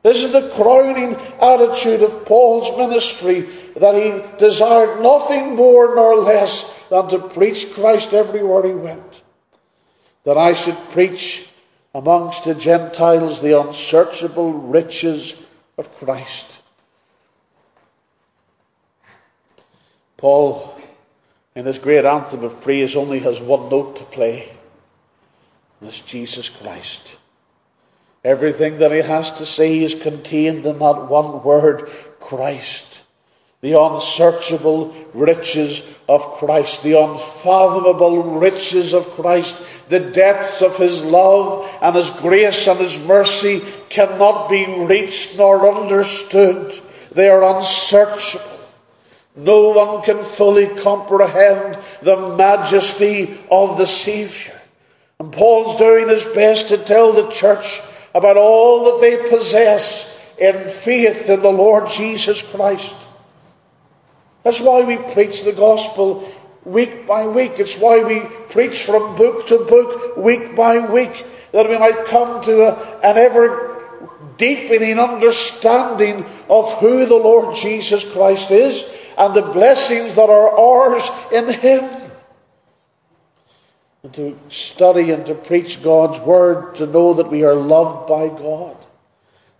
This 0.03 0.25
is 0.25 0.33
the 0.33 0.51
crowning 0.51 1.15
attitude 1.41 2.03
of 2.03 2.27
Paul's 2.27 2.77
ministry 2.77 3.49
that 3.77 3.95
he 3.95 4.23
desired 4.39 5.01
nothing 5.01 5.55
more 5.55 5.95
nor 5.95 6.17
less 6.17 6.75
than 6.89 7.09
to 7.09 7.19
preach 7.19 7.73
Christ 7.73 8.13
everywhere 8.13 8.67
he 8.67 8.75
went. 8.75 9.23
That 10.25 10.37
I 10.37 10.55
should 10.55 10.77
preach 10.91 11.49
amongst 11.95 12.45
the 12.45 12.55
Gentiles 12.55 13.41
the 13.41 13.61
unsearchable 13.61 14.53
riches 14.53 15.37
of 15.77 15.95
Christ. 15.97 16.58
Paul, 20.19 20.79
in 21.55 21.65
his 21.65 21.79
great 21.79 22.05
anthem 22.05 22.45
of 22.45 22.61
praise, 22.61 22.95
only 22.95 23.21
has 23.21 23.41
one 23.41 23.71
note 23.71 23.97
to 23.97 24.05
play. 24.05 24.53
And 25.81 25.89
it's 25.89 26.03
Jesus 26.03 26.51
Christ. 26.51 27.17
Everything 28.23 28.79
that 28.79 28.93
he 28.93 28.99
has 28.99 29.33
to 29.33 29.47
say 29.47 29.79
is 29.79 29.95
contained 29.95 30.67
in 30.67 30.79
that 30.79 31.09
one 31.09 31.43
word, 31.43 31.89
Christ 32.21 32.99
the 33.61 33.81
unsearchable 33.81 34.95
riches 35.13 35.83
of 36.09 36.23
Christ, 36.35 36.85
the 36.85 37.01
unfathomable 37.01 38.39
riches 38.39 38.95
of 38.95 39.05
Christ, 39.11 39.61
the 39.89 39.99
depths 39.99 40.63
of 40.63 40.77
His 40.77 41.03
love 41.03 41.69
and 41.83 41.97
His 41.97 42.11
grace 42.11 42.69
and 42.69 42.79
His 42.79 43.01
mercy 43.01 43.63
cannot 43.89 44.49
be 44.49 44.65
reached 44.85 45.39
nor 45.39 45.69
understood. 45.69 46.73
They 47.11 47.29
are 47.29 47.57
unsearchable. 47.57 48.58
No 49.39 49.69
one 49.69 50.03
can 50.03 50.25
fully 50.25 50.67
comprehend 50.67 51.79
the 52.03 52.35
majesty 52.37 53.39
of 53.49 53.79
the 53.79 53.87
Saviour. 53.87 54.61
And 55.21 55.33
Paul's 55.33 55.79
doing 55.79 56.09
his 56.09 56.25
best 56.25 56.69
to 56.69 56.77
tell 56.77 57.13
the 57.13 57.31
church 57.31 57.81
about 58.13 58.37
all 58.37 58.87
that 58.87 59.01
they 59.01 59.31
possess 59.31 60.13
in 60.39 60.69
faith 60.69 61.31
in 61.31 61.41
the 61.41 61.53
Lord 61.53 61.89
Jesus 61.89 62.43
Christ. 62.43 62.97
That's 64.43 64.61
why 64.61 64.83
we 64.83 64.97
preach 65.13 65.45
the 65.45 65.53
gospel 65.53 66.35
week 66.65 67.07
by 67.07 67.29
week. 67.29 67.53
It's 67.59 67.79
why 67.79 68.03
we 68.03 68.21
preach 68.51 68.83
from 68.83 69.15
book 69.15 69.47
to 69.49 69.59
book, 69.59 70.17
week 70.17 70.57
by 70.57 70.81
week, 70.81 71.25
that 71.53 71.69
we 71.69 71.79
might 71.79 72.07
come 72.07 72.43
to 72.43 72.63
a, 72.63 72.99
an 73.09 73.19
ever 73.19 73.77
deepening 74.37 74.99
understanding 74.99 76.25
of 76.51 76.73
who 76.81 77.07
the 77.07 77.15
Lord 77.15 77.55
Jesus 77.55 78.03
Christ 78.03 78.51
is 78.51 78.85
and 79.19 79.35
the 79.35 79.43
blessings 79.43 80.15
that 80.15 80.31
are 80.31 80.59
ours 80.59 81.11
in 81.33 81.49
Him. 81.49 81.85
And 84.03 84.15
to 84.15 84.39
study 84.49 85.11
and 85.11 85.27
to 85.27 85.35
preach 85.35 85.83
God's 85.83 86.21
Word, 86.21 86.77
to 86.77 86.87
know 86.87 87.15
that 87.15 87.31
we 87.31 87.43
are 87.45 87.55
loved 87.55 88.09
by 88.09 88.29
God, 88.29 88.77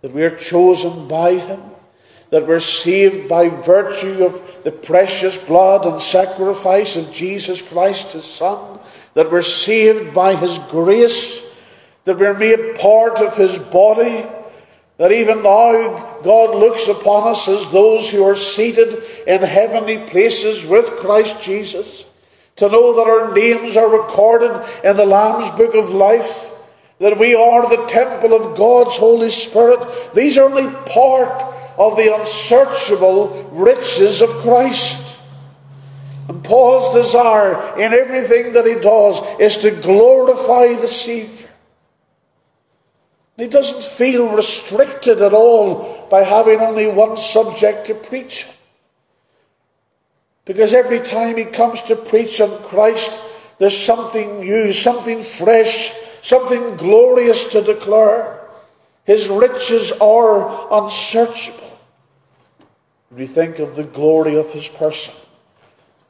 that 0.01 0.13
we 0.13 0.23
are 0.23 0.35
chosen 0.35 1.07
by 1.07 1.35
Him 1.35 1.61
that 2.29 2.47
we're 2.47 2.59
saved 2.59 3.27
by 3.27 3.49
virtue 3.49 4.23
of 4.23 4.63
the 4.63 4.71
precious 4.71 5.37
blood 5.37 5.85
and 5.85 6.01
sacrifice 6.01 6.95
of 6.95 7.11
Jesus 7.11 7.61
Christ, 7.61 8.13
His 8.13 8.25
Son, 8.25 8.79
that 9.15 9.31
we're 9.31 9.41
saved 9.41 10.13
by 10.13 10.35
His 10.35 10.59
grace, 10.69 11.43
that 12.05 12.19
we're 12.19 12.37
made 12.37 12.77
part 12.77 13.19
of 13.19 13.35
His 13.35 13.57
body, 13.57 14.25
that 14.99 15.13
even 15.13 15.41
now 15.41 16.19
God 16.23 16.55
looks 16.55 16.89
upon 16.89 17.31
us 17.31 17.47
as 17.47 17.71
those 17.71 18.09
who 18.09 18.21
are 18.25 18.35
seated 18.35 19.01
in 19.25 19.41
heavenly 19.41 20.05
places 20.07 20.65
with 20.65 20.85
Christ 20.97 21.41
Jesus, 21.41 22.03
to 22.57 22.67
know 22.67 22.93
that 22.93 23.09
our 23.09 23.33
names 23.33 23.77
are 23.77 23.89
recorded 23.89 24.51
in 24.83 24.97
the 24.97 25.05
Lamb's 25.05 25.49
Book 25.51 25.73
of 25.73 25.91
Life, 25.91 26.51
that 26.99 27.17
we 27.17 27.33
are 27.33 27.69
the 27.69 27.87
temple 27.87 28.33
of 28.33 28.57
God's 28.57 28.97
Holy 28.97 29.31
Spirit. 29.31 30.13
These 30.13 30.37
are 30.37 30.49
only 30.49 30.69
part 30.89 31.43
of 31.77 31.95
the 31.95 32.13
unsearchable 32.13 33.49
riches 33.53 34.21
of 34.21 34.29
Christ. 34.29 35.17
And 36.27 36.43
Paul's 36.43 36.93
desire 36.93 37.79
in 37.79 37.93
everything 37.93 38.51
that 38.51 38.65
he 38.65 38.75
does 38.75 39.21
is 39.39 39.55
to 39.59 39.71
glorify 39.71 40.79
the 40.79 40.89
Savior. 40.89 41.48
He 43.39 43.47
doesn't 43.47 43.83
feel 43.83 44.35
restricted 44.35 45.21
at 45.21 45.33
all 45.33 46.05
by 46.09 46.23
having 46.23 46.59
only 46.59 46.87
one 46.87 47.15
subject 47.15 47.87
to 47.87 47.95
preach. 47.95 48.45
Because 50.43 50.73
every 50.73 50.99
time 50.99 51.37
he 51.37 51.45
comes 51.45 51.81
to 51.83 51.95
preach 51.95 52.41
on 52.41 52.61
Christ, 52.63 53.17
there's 53.57 53.77
something 53.77 54.41
new, 54.41 54.73
something 54.73 55.23
fresh, 55.23 55.93
something 56.21 56.75
glorious 56.75 57.45
to 57.53 57.61
declare. 57.61 58.41
His 59.05 59.29
riches 59.29 59.93
are 60.01 60.67
unsearchable. 60.83 61.79
We 63.09 63.25
think 63.25 63.59
of 63.59 63.77
the 63.77 63.85
glory 63.85 64.35
of 64.35 64.51
his 64.51 64.67
person, 64.67 65.13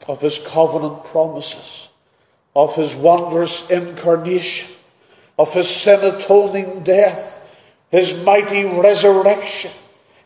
of 0.08 0.20
his 0.22 0.40
covenant 0.40 1.04
promises, 1.04 1.90
of 2.56 2.76
his 2.76 2.96
wondrous 2.96 3.70
incarnation, 3.70 4.74
of 5.40 5.54
his 5.54 5.70
sin 5.70 6.04
atoning 6.04 6.84
death, 6.84 7.40
his 7.90 8.22
mighty 8.26 8.66
resurrection, 8.66 9.72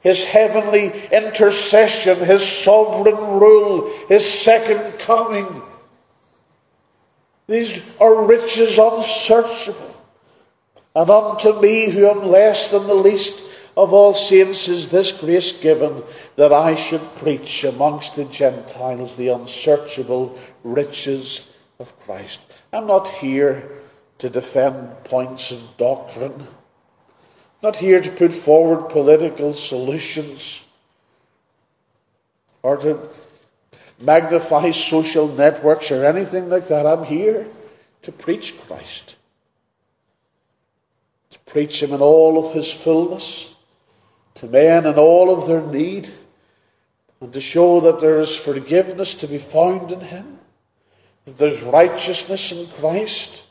his 0.02 0.26
heavenly 0.26 0.92
intercession, 1.12 2.18
his 2.18 2.46
sovereign 2.46 3.16
rule, 3.16 3.94
his 4.10 4.28
second 4.28 4.98
coming. 4.98 5.62
These 7.46 7.80
are 8.02 8.26
riches 8.26 8.80
unsearchable. 8.80 9.96
And 10.96 11.10
unto 11.10 11.62
me, 11.62 11.92
who 11.92 12.08
am 12.08 12.26
less 12.26 12.70
than 12.70 12.88
the 12.88 12.96
least 12.96 13.40
of 13.78 13.94
all 13.94 14.16
saints, 14.16 14.68
is 14.68 14.90
this 14.90 15.12
grace 15.12 15.52
given 15.52 16.02
that 16.38 16.52
I 16.52 16.76
should 16.76 17.16
preach 17.18 17.64
amongst 17.64 18.16
the 18.16 18.26
Gentiles 18.26 19.16
the 19.16 19.28
unsearchable 19.28 20.40
riches 20.64 21.48
of 21.80 21.98
Christ. 22.00 22.40
I'm 22.72 22.88
not 22.88 23.08
here 23.10 23.83
to 24.20 24.30
defend 24.30 25.04
points 25.04 25.52
of 25.52 25.78
doctrine, 25.78 26.48
not 27.62 27.78
here 27.78 28.02
to 28.02 28.12
put 28.12 28.34
forward 28.34 28.90
political 28.90 29.54
solutions 29.54 30.64
or 32.62 32.78
to 32.78 33.10
magnify 34.00 34.72
social 34.72 35.28
networks 35.28 35.92
or 35.92 36.06
anything 36.06 36.50
like 36.50 36.68
that. 36.68 36.86
I'm 36.86 37.06
here 37.06 37.48
to 38.04 38.12
preach 38.12 38.60
Christ 38.62 39.16
to 41.32 41.40
preach 41.52 41.82
him 41.82 41.94
in 41.94 42.02
all 42.02 42.46
of 42.46 42.54
his 42.54 42.72
fullness 42.72 43.54
to 44.36 44.48
men 44.48 44.86
in 44.86 44.96
all 44.96 45.34
of 45.34 45.48
their 45.48 45.62
need, 45.62 46.12
and 47.22 47.32
to 47.32 47.40
show 47.40 47.80
that 47.80 48.02
there 48.02 48.20
is 48.20 48.36
forgiveness 48.36 49.14
to 49.16 49.28
be 49.28 49.38
found 49.38 49.92
in 49.92 50.02
him, 50.02 50.40
that 51.26 51.38
there's 51.38 51.62
righteousness 51.62 52.52
in 52.52 52.68
Christ, 52.68 53.44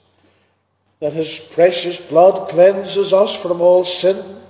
that 1.03 1.15
his 1.15 1.37
precious 1.37 2.01
blood 2.01 2.49
cleanses 2.49 3.13
us 3.13 3.35
from 3.35 3.61
all 3.61 3.85
sin, 3.85 4.41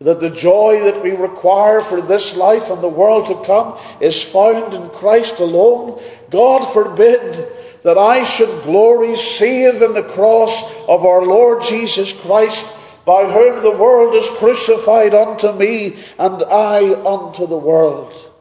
that 0.00 0.18
the 0.18 0.28
joy 0.28 0.80
that 0.80 1.00
we 1.04 1.12
require 1.12 1.78
for 1.78 2.02
this 2.02 2.36
life 2.36 2.68
and 2.68 2.82
the 2.82 2.88
world 2.88 3.28
to 3.28 3.46
come 3.46 3.78
is 4.00 4.20
found 4.20 4.74
in 4.74 4.90
Christ 4.90 5.38
alone. 5.38 6.02
God 6.30 6.64
forbid 6.72 7.46
that 7.84 7.96
I 7.96 8.24
should 8.24 8.64
glory 8.64 9.14
save 9.14 9.80
in 9.82 9.94
the 9.94 10.02
cross 10.02 10.64
of 10.88 11.04
our 11.04 11.24
Lord 11.24 11.62
Jesus 11.62 12.12
Christ 12.12 12.76
by 13.04 13.30
whom 13.30 13.62
the 13.62 13.78
world 13.78 14.16
is 14.16 14.28
crucified 14.30 15.14
unto 15.14 15.52
me, 15.52 16.02
and 16.18 16.42
I 16.42 16.92
unto 17.04 17.46
the 17.46 17.56
world. 17.56 18.32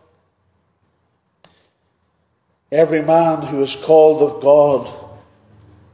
Every 2.71 3.03
man 3.03 3.43
who 3.43 3.61
is 3.61 3.75
called 3.75 4.23
of 4.23 4.41
God 4.41 4.91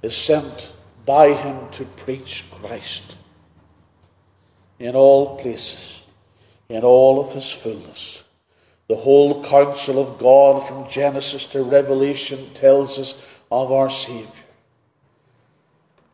is 0.02 0.16
sent 0.16 0.72
by 1.10 1.34
him 1.34 1.58
to 1.72 1.86
preach 1.86 2.46
Christ 2.52 3.16
in 4.78 4.96
all 4.96 5.40
places, 5.40 6.06
in 6.70 6.84
all 6.84 7.20
of 7.20 7.34
his 7.34 7.52
fullness. 7.52 8.24
The 8.88 8.96
whole 8.96 9.44
counsel 9.44 9.98
of 10.00 10.20
God 10.20 10.68
from 10.68 10.88
Genesis 10.88 11.48
to 11.48 11.64
Revelation 11.64 12.52
tells 12.54 13.00
us 13.00 13.20
of 13.50 13.72
our 13.72 13.90
Saviour. 13.90 14.46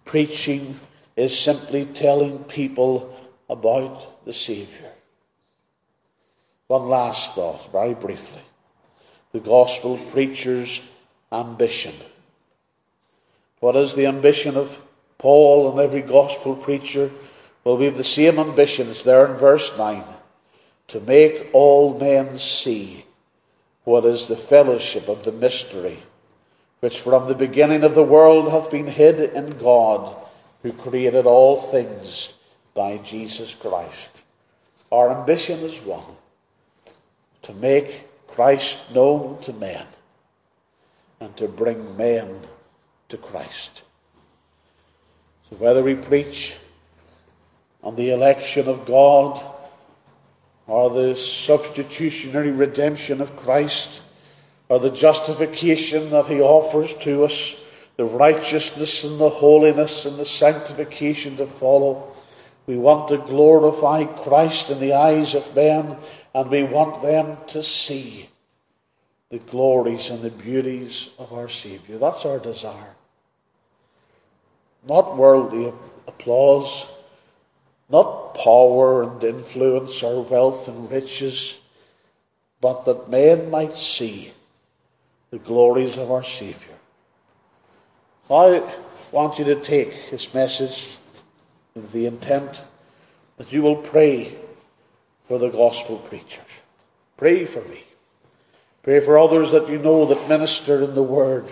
Preaching 0.06 0.80
is 1.18 1.38
simply 1.38 1.84
telling 1.84 2.46
people 2.46 3.14
about 3.50 4.24
the 4.24 4.32
Saviour. 4.32 4.94
One 6.68 6.88
last 6.88 7.36
thought, 7.36 7.70
very 7.70 7.96
briefly. 7.96 8.44
The 9.34 9.42
gospel 9.42 9.98
preacher's 9.98 10.82
ambition. 11.34 11.96
What 13.60 13.76
is 13.76 13.94
the 13.94 14.06
ambition 14.06 14.56
of 14.56 14.82
Paul 15.18 15.72
and 15.72 15.80
every 15.80 16.02
gospel 16.02 16.56
preacher? 16.56 17.12
will 17.66 17.78
we 17.78 17.86
have 17.86 17.98
the 17.98 18.04
same 18.04 18.40
ambition. 18.40 18.90
It's 18.90 19.04
there 19.04 19.26
in 19.26 19.38
verse 19.38 19.76
9 19.78 20.04
to 20.88 21.00
make 21.02 21.50
all 21.52 22.00
men 22.00 22.38
see 22.38 23.06
what 23.84 24.06
is 24.06 24.28
the 24.28 24.38
fellowship 24.38 25.10
of 25.10 25.24
the 25.24 25.32
mystery, 25.32 26.04
which 26.80 27.02
from 27.02 27.28
the 27.28 27.36
beginning 27.36 27.84
of 27.84 27.96
the 27.96 28.04
world 28.04 28.52
hath 28.52 28.72
been 28.72 28.88
hid 28.88 29.20
in 29.20 29.50
God 29.58 30.16
who 30.62 30.72
created 30.72 31.26
all 31.26 31.58
things 31.58 32.34
by 32.74 32.98
Jesus 32.98 33.54
Christ. 33.56 34.22
Our 34.92 35.20
ambition 35.20 35.60
is 35.60 35.80
one 35.80 36.04
to 37.44 37.54
make 37.54 38.08
Christ 38.28 38.94
known 38.94 39.42
to 39.42 39.54
men 39.54 39.86
and 41.20 41.36
to 41.38 41.48
bring 41.48 41.98
men 41.98 42.42
to 43.10 43.18
Christ. 43.18 43.82
Whether 45.58 45.84
we 45.84 45.96
preach 45.96 46.58
on 47.82 47.96
the 47.96 48.12
election 48.12 48.68
of 48.68 48.86
God 48.86 49.42
or 50.68 50.90
the 50.90 51.16
substitutionary 51.16 52.52
redemption 52.52 53.22
of 53.22 53.36
Christ 53.36 54.02
or 54.68 54.80
the 54.80 54.90
justification 54.90 56.10
that 56.10 56.28
he 56.28 56.42
offers 56.42 56.94
to 56.96 57.24
us 57.24 57.56
the 57.98 58.06
righteousness 58.06 59.04
and 59.04 59.20
the 59.20 59.30
holiness 59.30 60.06
and 60.06 60.18
the 60.18 60.26
sanctification 60.26 61.38
to 61.38 61.48
follow. 61.48 62.14
We 62.68 62.78
want 62.78 63.10
to 63.10 63.18
glorify 63.18 64.06
Christ 64.06 64.70
in 64.72 64.80
the 64.80 64.94
eyes 64.94 65.36
of 65.36 65.56
men, 65.56 65.98
and 66.34 66.50
we 66.50 66.64
want 66.64 67.02
them 67.02 67.38
to 67.50 67.64
see 67.64 68.30
the 69.30 69.38
glories 69.38 70.10
and 70.10 70.22
the 70.22 70.32
beauties 70.32 71.12
of 71.18 71.32
our 71.32 71.48
Saviour. 71.48 72.00
That's 72.00 72.26
our 72.26 72.40
desire. 72.40 72.95
Not 74.88 75.18
worldly 75.18 75.74
applause, 76.08 76.90
not 77.90 78.36
power 78.36 79.04
and 79.04 79.24
influence 79.24 80.02
or 80.04 80.24
wealth 80.24 80.68
and 80.68 80.90
riches, 80.92 81.60
but 82.62 82.86
that 82.86 83.10
men 83.10 83.50
might 83.50 83.76
see 83.76 84.34
the 85.32 85.40
glories 85.40 85.98
of 85.98 86.12
our 86.12 86.24
Saviour. 86.24 86.76
I 88.30 88.64
want 89.12 89.38
you 89.38 89.46
to 89.46 89.56
take 89.56 90.10
this 90.10 90.34
message 90.34 90.98
with 91.76 91.92
the 91.92 92.06
intent 92.06 92.62
that 93.38 93.52
you 93.52 93.62
will 93.62 93.76
pray 93.76 94.36
for 95.28 95.38
the 95.38 95.50
gospel 95.50 95.98
preachers. 95.98 96.62
Pray 97.18 97.46
for 97.46 97.62
me. 97.66 97.84
Pray 98.84 99.00
for 99.00 99.18
others 99.18 99.52
that 99.52 99.70
you 99.70 99.78
know 99.78 100.06
that 100.06 100.30
minister 100.30 100.84
in 100.84 100.96
the 100.96 101.04
word. 101.04 101.46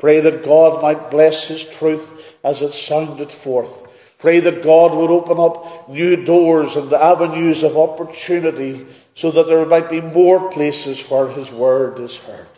Pray 0.00 0.20
that 0.20 0.42
God 0.42 0.80
might 0.80 1.10
bless 1.10 1.46
his 1.46 1.64
truth 1.64 2.34
as 2.42 2.62
it 2.62 2.72
sounded 2.72 3.30
forth. 3.30 3.86
Pray 4.18 4.40
that 4.40 4.62
God 4.62 4.94
would 4.94 5.10
open 5.10 5.38
up 5.38 5.90
new 5.90 6.24
doors 6.24 6.74
and 6.74 6.90
avenues 6.90 7.62
of 7.62 7.76
opportunity 7.76 8.86
so 9.14 9.30
that 9.30 9.46
there 9.46 9.66
might 9.66 9.90
be 9.90 10.00
more 10.00 10.50
places 10.50 11.02
where 11.02 11.28
his 11.28 11.52
word 11.52 12.00
is 12.00 12.16
heard. 12.16 12.48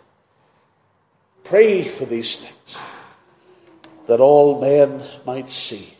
Pray 1.42 1.88
for 1.88 2.04
these 2.04 2.36
things 2.36 2.78
that 4.06 4.20
all 4.20 4.60
men 4.60 5.02
might 5.26 5.48
see. 5.48 5.96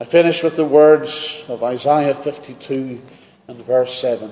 I 0.00 0.04
finish 0.04 0.44
with 0.44 0.54
the 0.54 0.64
words 0.64 1.44
of 1.48 1.64
Isaiah 1.64 2.14
52 2.14 3.02
and 3.48 3.64
verse 3.64 4.00
7. 4.00 4.30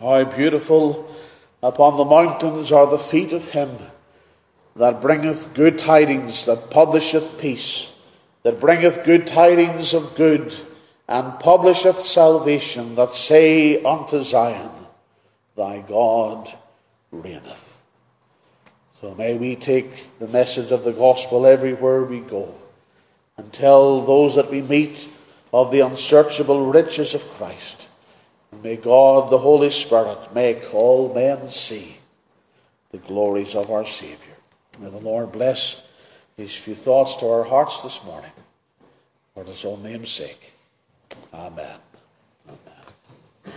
How 0.00 0.24
beautiful 0.24 1.14
upon 1.62 1.96
the 1.96 2.04
mountains 2.04 2.72
are 2.72 2.88
the 2.88 2.98
feet 2.98 3.32
of 3.32 3.52
him 3.52 3.78
that 4.76 5.00
bringeth 5.00 5.54
good 5.54 5.78
tidings, 5.78 6.46
that 6.46 6.70
publisheth 6.70 7.38
peace, 7.38 7.92
that 8.42 8.60
bringeth 8.60 9.04
good 9.04 9.26
tidings 9.26 9.94
of 9.94 10.14
good, 10.14 10.54
and 11.08 11.38
publisheth 11.38 12.00
salvation, 12.00 12.94
that 12.94 13.14
say 13.14 13.82
unto 13.82 14.22
Zion, 14.22 14.70
Thy 15.56 15.80
God 15.80 16.52
reigneth. 17.12 17.82
So 19.00 19.14
may 19.14 19.36
we 19.36 19.54
take 19.54 20.18
the 20.18 20.26
message 20.26 20.72
of 20.72 20.82
the 20.84 20.92
gospel 20.92 21.46
everywhere 21.46 22.02
we 22.02 22.20
go 22.20 22.54
and 23.36 23.52
tell 23.52 24.00
those 24.00 24.34
that 24.36 24.50
we 24.50 24.62
meet 24.62 25.08
of 25.52 25.70
the 25.70 25.80
unsearchable 25.80 26.66
riches 26.66 27.14
of 27.14 27.28
Christ. 27.30 27.86
And 28.50 28.62
may 28.62 28.76
God, 28.76 29.30
the 29.30 29.38
Holy 29.38 29.70
Spirit, 29.70 30.34
make 30.34 30.72
all 30.74 31.14
men 31.14 31.50
see 31.50 31.98
the 32.90 32.98
glories 32.98 33.54
of 33.54 33.70
our 33.70 33.86
Saviour. 33.86 34.33
May 34.78 34.90
the 34.90 34.98
Lord 34.98 35.32
bless 35.32 35.80
these 36.36 36.54
few 36.54 36.74
thoughts 36.74 37.16
to 37.16 37.28
our 37.28 37.44
hearts 37.44 37.82
this 37.82 38.02
morning 38.04 38.32
for 39.34 39.44
his 39.44 39.64
own 39.64 39.82
name's 39.82 40.10
sake. 40.10 40.52
Amen. 41.32 41.78
Amen. 42.48 43.54